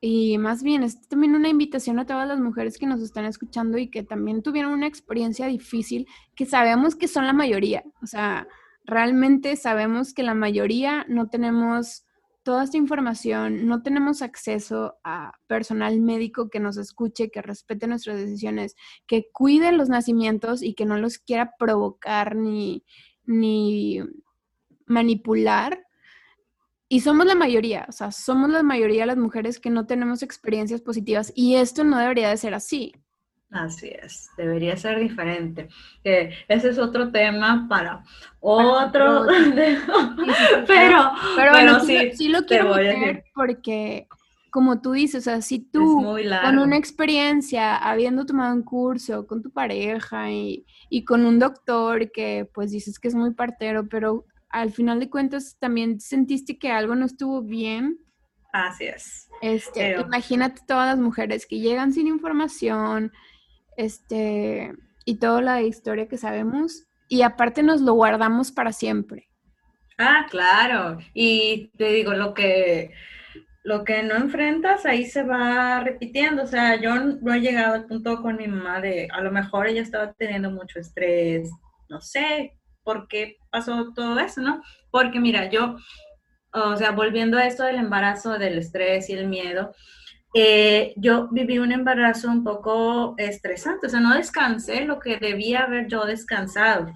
[0.00, 3.78] Y más bien, es también una invitación a todas las mujeres que nos están escuchando
[3.78, 7.84] y que también tuvieron una experiencia difícil, que sabemos que son la mayoría.
[8.02, 8.48] O sea,
[8.84, 12.04] realmente sabemos que la mayoría no tenemos
[12.42, 18.18] toda esta información, no tenemos acceso a personal médico que nos escuche, que respete nuestras
[18.18, 18.76] decisiones,
[19.06, 22.84] que cuide los nacimientos y que no los quiera provocar ni,
[23.24, 24.00] ni
[24.86, 25.86] manipular.
[26.88, 30.22] Y somos la mayoría, o sea, somos la mayoría de las mujeres que no tenemos
[30.22, 32.92] experiencias positivas y esto no debería de ser así.
[33.52, 35.68] Así es, debería ser diferente.
[36.02, 38.02] ese es otro tema para
[38.40, 39.26] otro.
[40.66, 44.08] pero, pero, sí, sí, lo quiero meter porque,
[44.50, 49.42] como tú dices, o sea, si tú con una experiencia, habiendo tomado un curso con
[49.42, 54.24] tu pareja y, y con un doctor que pues dices que es muy partero, pero
[54.48, 57.98] al final de cuentas también sentiste que algo no estuvo bien.
[58.52, 59.28] Así es.
[59.40, 63.10] Este, Imagínate todas las mujeres que llegan sin información,
[63.76, 64.72] este,
[65.04, 69.28] y toda la historia que sabemos, y aparte nos lo guardamos para siempre.
[69.98, 70.98] Ah, claro.
[71.14, 72.92] Y te digo, lo que,
[73.62, 76.42] lo que no enfrentas, ahí se va repitiendo.
[76.42, 79.66] O sea, yo no he llegado al punto con mi mamá de, a lo mejor
[79.66, 81.50] ella estaba teniendo mucho estrés,
[81.88, 84.62] no sé por qué pasó todo eso, ¿no?
[84.90, 85.76] Porque mira, yo,
[86.52, 89.72] o sea, volviendo a esto del embarazo, del estrés y el miedo,
[90.34, 95.64] eh, yo viví un embarazo un poco estresante, o sea, no descansé lo que debía
[95.64, 96.92] haber yo descansado.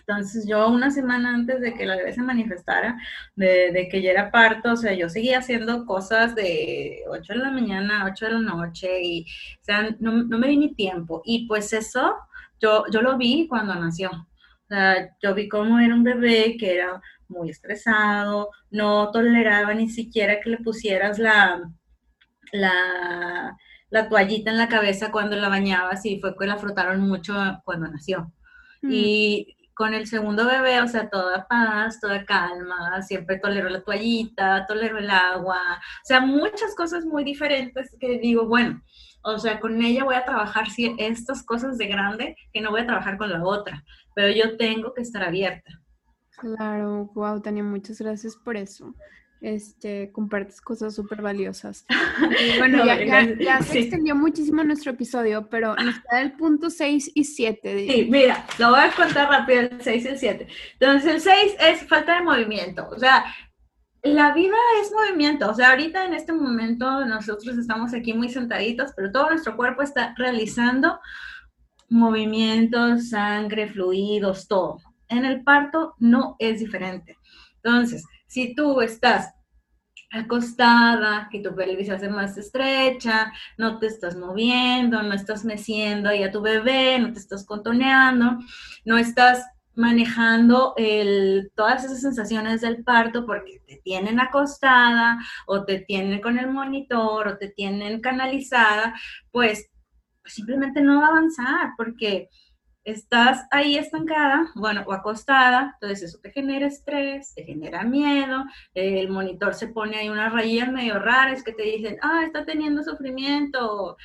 [0.00, 2.96] Entonces yo una semana antes de que la bebé se manifestara,
[3.34, 7.50] de, que ya era parto, o sea, yo seguía haciendo cosas de 8 de la
[7.50, 11.22] mañana, 8 de la noche, y o sea, no, no me di ni tiempo.
[11.24, 12.16] Y pues eso
[12.60, 14.10] yo, yo lo vi cuando nació.
[14.10, 19.88] O sea, yo vi cómo era un bebé que era muy estresado, no toleraba ni
[19.88, 21.62] siquiera que le pusieras la,
[22.52, 23.56] la,
[23.90, 27.34] la, toallita en la cabeza cuando la bañabas y fue que la frotaron mucho
[27.64, 28.32] cuando nació.
[28.82, 28.90] Mm.
[28.92, 34.64] Y con el segundo bebé, o sea, toda paz, toda calma, siempre toleró la toallita,
[34.66, 38.82] toleró el agua, o sea, muchas cosas muy diferentes que digo, bueno,
[39.22, 42.80] o sea, con ella voy a trabajar si estas cosas de grande que no voy
[42.80, 43.84] a trabajar con la otra,
[44.14, 45.70] pero yo tengo que estar abierta.
[46.38, 48.94] Claro, wow, Tania, muchas gracias por eso.
[49.40, 51.84] Este, compartes cosas súper valiosas.
[52.58, 57.86] bueno, ya, se extendió muchísimo nuestro episodio, pero nos queda el punto 6 y 7.
[57.88, 60.46] Sí, mira, lo voy a contar rápido, el 6 y el 7.
[60.80, 62.88] Entonces, el 6 es falta de movimiento.
[62.90, 63.24] O sea,
[64.02, 65.50] la vida es movimiento.
[65.50, 69.82] O sea, ahorita en este momento nosotros estamos aquí muy sentaditos, pero todo nuestro cuerpo
[69.82, 71.00] está realizando
[71.88, 74.80] movimientos, sangre, fluidos, todo.
[75.08, 77.16] En el parto no es diferente.
[77.62, 78.04] Entonces,
[78.36, 79.32] si tú estás
[80.10, 86.10] acostada, que tu pelvis se hace más estrecha, no te estás moviendo, no estás meciendo
[86.10, 88.36] ahí a tu bebé, no te estás contoneando,
[88.84, 89.42] no estás
[89.74, 90.74] manejando
[91.54, 97.28] todas esas sensaciones del parto porque te tienen acostada o te tienen con el monitor
[97.28, 98.94] o te tienen canalizada,
[99.32, 99.70] pues
[100.26, 102.28] simplemente no va a avanzar porque
[102.86, 109.08] estás ahí estancada, bueno, o acostada, entonces eso te genera estrés, te genera miedo, el
[109.08, 113.96] monitor se pone ahí unas rayas medio raras que te dicen, ah, está teniendo sufrimiento,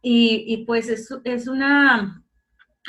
[0.00, 2.24] y, y pues es, es, una,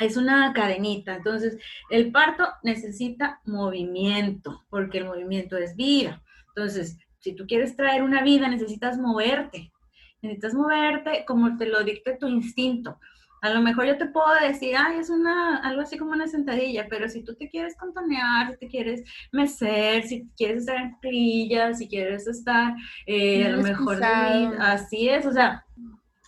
[0.00, 1.58] es una cadenita, entonces
[1.90, 6.22] el parto necesita movimiento, porque el movimiento es vida,
[6.56, 9.70] entonces si tú quieres traer una vida necesitas moverte,
[10.22, 12.98] necesitas moverte como te lo dicta tu instinto,
[13.44, 16.86] a lo mejor yo te puedo decir, ay, es una, algo así como una sentadilla,
[16.88, 21.76] pero si tú te quieres contonear, si te quieres mecer, si quieres estar en crillas,
[21.76, 22.74] si quieres estar,
[23.04, 25.62] eh, a lo mejor, así es, o sea,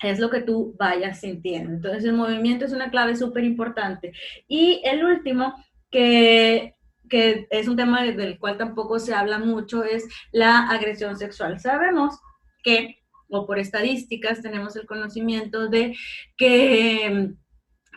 [0.03, 1.73] es lo que tú vayas sintiendo.
[1.73, 4.13] Entonces, el movimiento es una clave súper importante.
[4.47, 5.55] Y el último,
[5.91, 6.75] que
[7.09, 11.61] que es un tema del cual tampoco se habla mucho, es la agresión sexual.
[11.61, 12.19] Sabemos
[12.65, 12.99] que
[13.29, 15.97] o por estadísticas tenemos el conocimiento de
[16.37, 17.35] que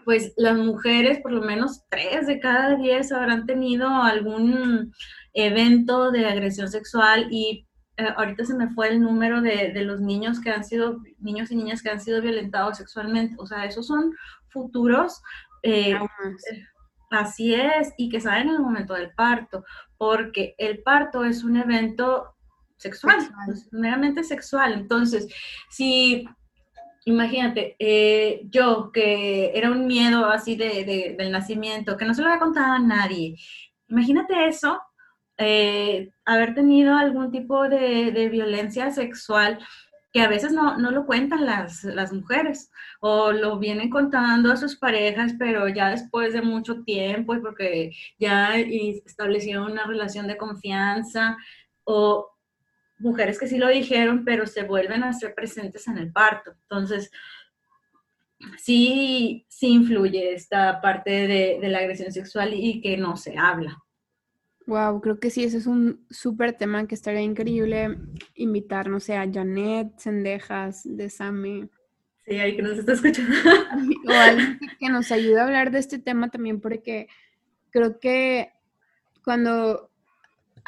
[0.06, 4.94] pues las mujeres, por lo menos tres de cada diez habrán tenido algún
[5.34, 7.68] evento de agresión sexual y
[7.98, 11.56] eh, ahorita se me fue el número de, los niños que han sido, niños y
[11.58, 13.36] niñas que han sido violentados sexualmente.
[13.38, 14.14] O sea, esos son
[14.48, 15.22] futuros.
[15.64, 16.00] Eh,
[17.12, 19.66] así es, y que salen en el momento del parto,
[19.98, 22.36] porque el parto es un evento
[22.80, 23.20] sexual,
[23.72, 24.74] meramente sexual.
[24.74, 25.28] Entonces,
[25.70, 26.28] si,
[27.06, 32.30] imagínate, eh, yo que era un miedo así de, del nacimiento, que no se lo
[32.30, 33.36] había contado a nadie,
[33.90, 34.82] imagínate eso,
[35.38, 39.60] eh, haber tenido algún tipo de, violencia sexual
[40.12, 44.76] que a veces no, lo cuentan las, las, mujeres o lo vienen contando a sus
[44.78, 51.38] parejas, pero ya después de mucho tiempo y porque ya establecieron una relación de confianza
[51.84, 52.32] o
[53.00, 56.52] mujeres que sí lo dijeron, pero se vuelven a ser presentes en el parto.
[56.64, 57.12] Entonces,
[58.58, 63.78] sí, sí influye esta parte de, la agresión sexual y que no se habla.
[64.68, 67.98] Wow, creo que sí, ese es un súper tema que estaría increíble
[68.36, 71.70] invitar, no sé, a Janet Sendejas de Same.
[72.26, 73.36] Sí, ahí que nos está escuchando.
[74.08, 77.08] O alguien que nos ayude a hablar de este tema también, porque
[77.72, 78.52] creo que
[79.24, 79.89] cuando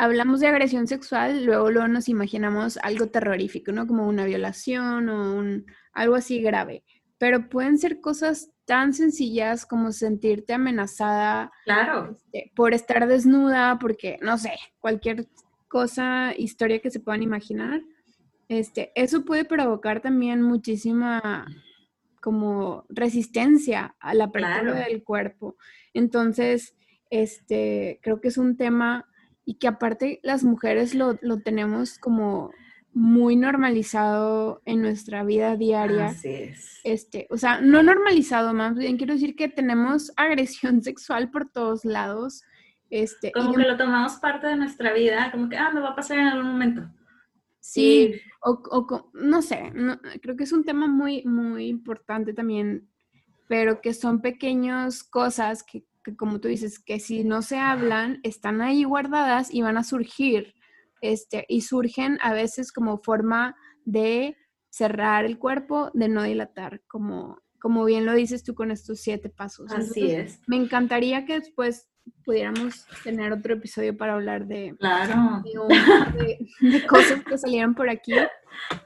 [0.01, 3.85] hablamos de agresión sexual, luego, luego nos imaginamos algo terrorífico, ¿no?
[3.85, 6.83] Como una violación o un, algo así grave.
[7.19, 12.17] Pero pueden ser cosas tan sencillas como sentirte amenazada claro.
[12.17, 15.27] Este, por estar desnuda, porque, no sé, cualquier
[15.67, 17.83] cosa, historia que se puedan imaginar.
[18.49, 21.45] Este, eso puede provocar también muchísima
[22.23, 25.57] como resistencia a la apertura del cuerpo.
[25.93, 26.75] Entonces,
[27.11, 29.05] este, creo que es un tema
[29.45, 32.51] y que aparte las mujeres lo, tenemos como
[32.93, 36.07] muy normalizado en nuestra vida diaria.
[36.07, 36.81] Así es.
[36.83, 41.85] Este, o sea, no normalizado, más bien quiero decir que tenemos agresión sexual por todos
[41.85, 42.43] lados.
[42.89, 45.95] Este, como que lo tomamos parte de nuestra vida, como que, ah, me va a
[45.95, 46.89] pasar en algún momento.
[47.61, 49.71] Sí, o, o, no sé,
[50.21, 52.89] creo que es un tema muy, muy importante también,
[53.47, 58.19] pero que son pequeñas cosas que que como tú dices, que si no se hablan,
[58.23, 60.53] están ahí guardadas y van a surgir,
[61.01, 64.37] este, y surgen a veces como forma de
[64.69, 69.29] cerrar el cuerpo, de no dilatar, como, como bien lo dices tú con estos siete
[69.29, 69.71] pasos.
[69.71, 70.39] Así es.
[70.47, 71.91] Me encantaría que después
[72.25, 75.43] pudiéramos tener otro episodio para hablar de, claro.
[75.43, 78.13] de, cosas que salieron por aquí.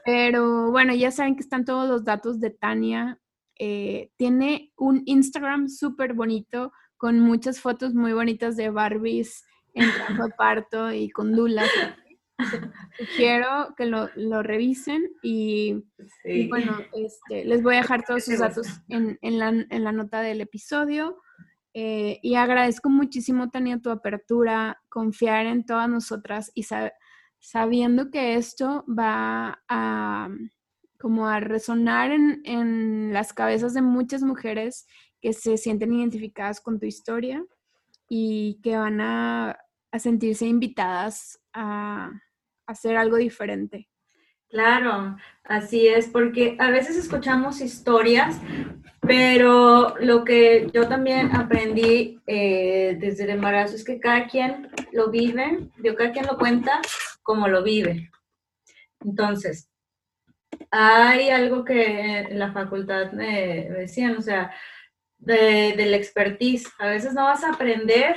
[0.04, 3.18] Pero bueno, ya saben que están todos los datos de Tania.
[3.58, 9.44] Eh, tiene un Instagram súper bonito con muchas fotos muy bonitas de Barbies
[9.74, 11.68] en trabajo parto y con dulas.
[13.16, 15.84] Quiero que lo, revisen y,
[16.48, 21.18] bueno, este, les voy a dejar todos sus datos en, la, nota del episodio.
[21.72, 26.66] Eh, y agradezco muchísimo, Tania, tu apertura, confiar en todas nosotras y
[27.38, 30.28] sabiendo que esto va a
[30.98, 34.86] como a resonar en, en las cabezas de muchas mujeres
[35.20, 37.44] que se sienten identificadas con tu historia
[38.08, 39.58] y que van a,
[39.90, 42.10] a sentirse invitadas a,
[42.66, 43.88] hacer algo diferente.
[44.48, 48.40] Claro, así es, porque a veces escuchamos historias,
[49.00, 55.10] pero lo que yo también aprendí eh, desde el embarazo es que cada quien lo
[55.10, 56.80] vive, yo cada quien lo cuenta
[57.22, 58.10] como lo vive.
[59.04, 59.68] Entonces,
[60.70, 64.52] hay algo que en la facultad me, decían, o sea,
[65.26, 66.66] de, del expertise.
[66.78, 68.16] A veces no vas a aprender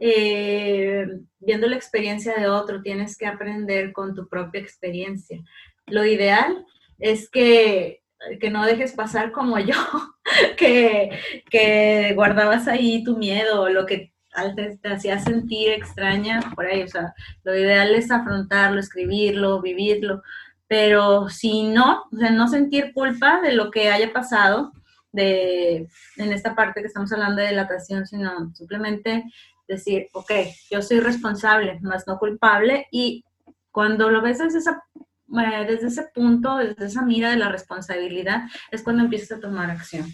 [0.00, 1.06] eh,
[1.38, 5.40] viendo la experiencia de otro, tienes que aprender con tu propia experiencia.
[5.86, 6.64] Lo ideal
[6.98, 8.02] es que,
[8.40, 9.76] que no dejes pasar como yo,
[10.56, 11.10] que,
[11.50, 14.12] que guardabas ahí tu miedo o lo que
[14.54, 16.82] te, te hacía sentir extraña por ahí.
[16.82, 20.22] O sea, lo ideal es afrontarlo, escribirlo, vivirlo.
[20.68, 24.72] Pero si no, o sea, no sentir culpa de lo que haya pasado,
[25.16, 29.24] de, en esta parte que estamos hablando de delatación, sino simplemente
[29.66, 30.30] decir, ok,
[30.70, 33.24] yo soy responsable, más no culpable, y
[33.72, 38.44] cuando lo ves desde, esa, eh, desde ese punto, desde esa mira de la responsabilidad,
[38.70, 40.06] es cuando empiezas a tomar acción.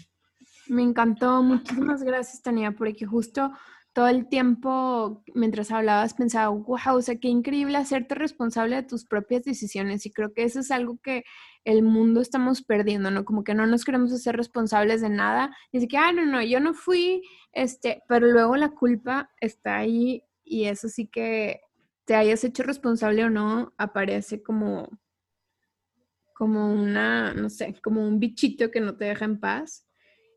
[0.67, 3.51] Me encantó, muchísimas gracias Tania, porque justo
[3.93, 9.05] todo el tiempo mientras hablabas pensaba, wow, o sea, qué increíble hacerte responsable de tus
[9.05, 11.23] propias decisiones y creo que eso es algo que
[11.63, 13.23] el mundo estamos perdiendo, ¿no?
[13.23, 16.59] Como que no nos queremos hacer responsables de nada, y que, ah, no, no, yo
[16.59, 17.21] no fui,
[17.53, 21.61] este, pero luego la culpa está ahí y eso sí que
[22.05, 24.89] te hayas hecho responsable o no, aparece como
[26.33, 29.85] como una, no sé, como un bichito que no te deja en paz.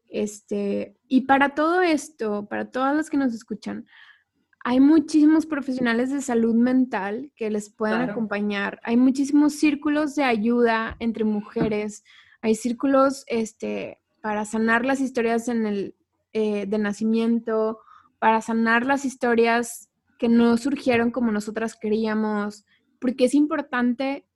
[0.09, 3.87] Este, y para todo esto, para todas las que nos escuchan,
[4.69, 8.81] hay muchísimos profesionales de salud mental que les pueden acompañar.
[8.83, 12.03] Hay muchísimos círculos de ayuda entre mujeres.
[12.41, 15.95] Hay círculos este, para sanar las historias en el,
[16.33, 17.79] eh, de nacimiento,
[18.19, 19.89] para sanar las historias
[20.19, 22.67] que no surgieron como nosotras queríamos,
[22.99, 24.27] porque es importante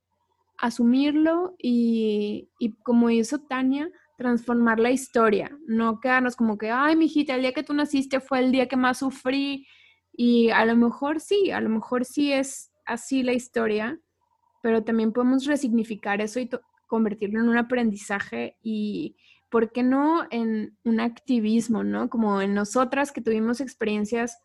[0.59, 3.91] asumirlo y, y como hizo Tania,
[4.21, 8.41] transformar la historia, no quedarnos como que, ay, mijita, el día que tú naciste fue
[8.41, 9.67] el día que más sufrí.
[10.13, 13.99] Y a lo mejor sí, a lo mejor sí es así la historia,
[14.63, 16.51] pero también podemos resignificar eso y
[16.87, 19.17] convertirlo en un aprendizaje y,
[19.49, 22.11] ¿por qué no en un activismo, no?
[22.11, 24.39] Como en nosotras que tuvimos experiencias,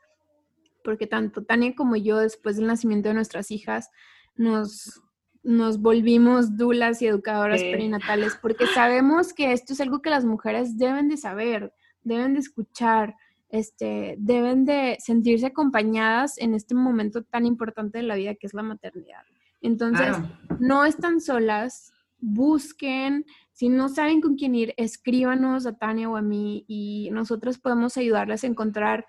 [0.86, 3.90] porque tanto Tania como yo, después del nacimiento de nuestras hijas,
[4.38, 5.02] nos
[5.46, 10.78] nos volvimos dulas y educadoras perinatales porque sabemos que esto es algo que las mujeres
[10.78, 11.72] deben de saber,
[12.04, 13.16] deben de escuchar,
[13.50, 18.54] este, deben de sentirse acompañadas en este momento tan importante de la vida que es
[18.54, 19.22] la maternidad.
[19.62, 20.16] Entonces,
[20.60, 26.22] no están solas, busquen, si no saben con quién ir, escríbanos a Tania o a
[26.22, 29.06] mí y nosotros podemos ayudarles a encontrar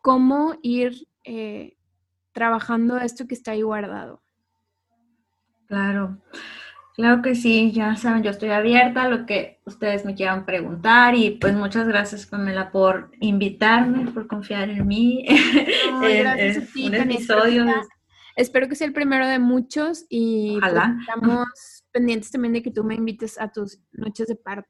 [0.00, 1.76] cómo ir eh,
[2.32, 4.22] trabajando esto que está ahí guardado.
[5.70, 6.18] Claro,
[6.96, 11.14] claro que sí, ya saben, yo estoy abierta a lo que ustedes me quieran preguntar
[11.14, 15.24] y pues muchas gracias Pamela por invitarme, por confiar en mí.
[16.02, 17.66] gracias a ti, un episodio.
[18.34, 22.82] Espero que sea el primero de muchos y pues, estamos pendientes también de que tú
[22.82, 24.68] me invites a tus noches de parto.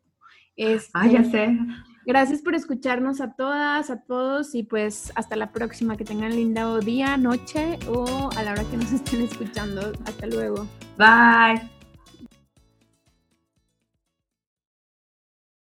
[0.93, 1.59] ah, ya este, sé.
[2.07, 5.97] Gracias por escucharnos a todas, a todos y pues hasta la próxima.
[5.97, 9.93] Que tengan lindo día, noche o a la hora que nos estén escuchando.
[10.05, 10.67] Hasta luego.
[10.97, 11.80] Bye.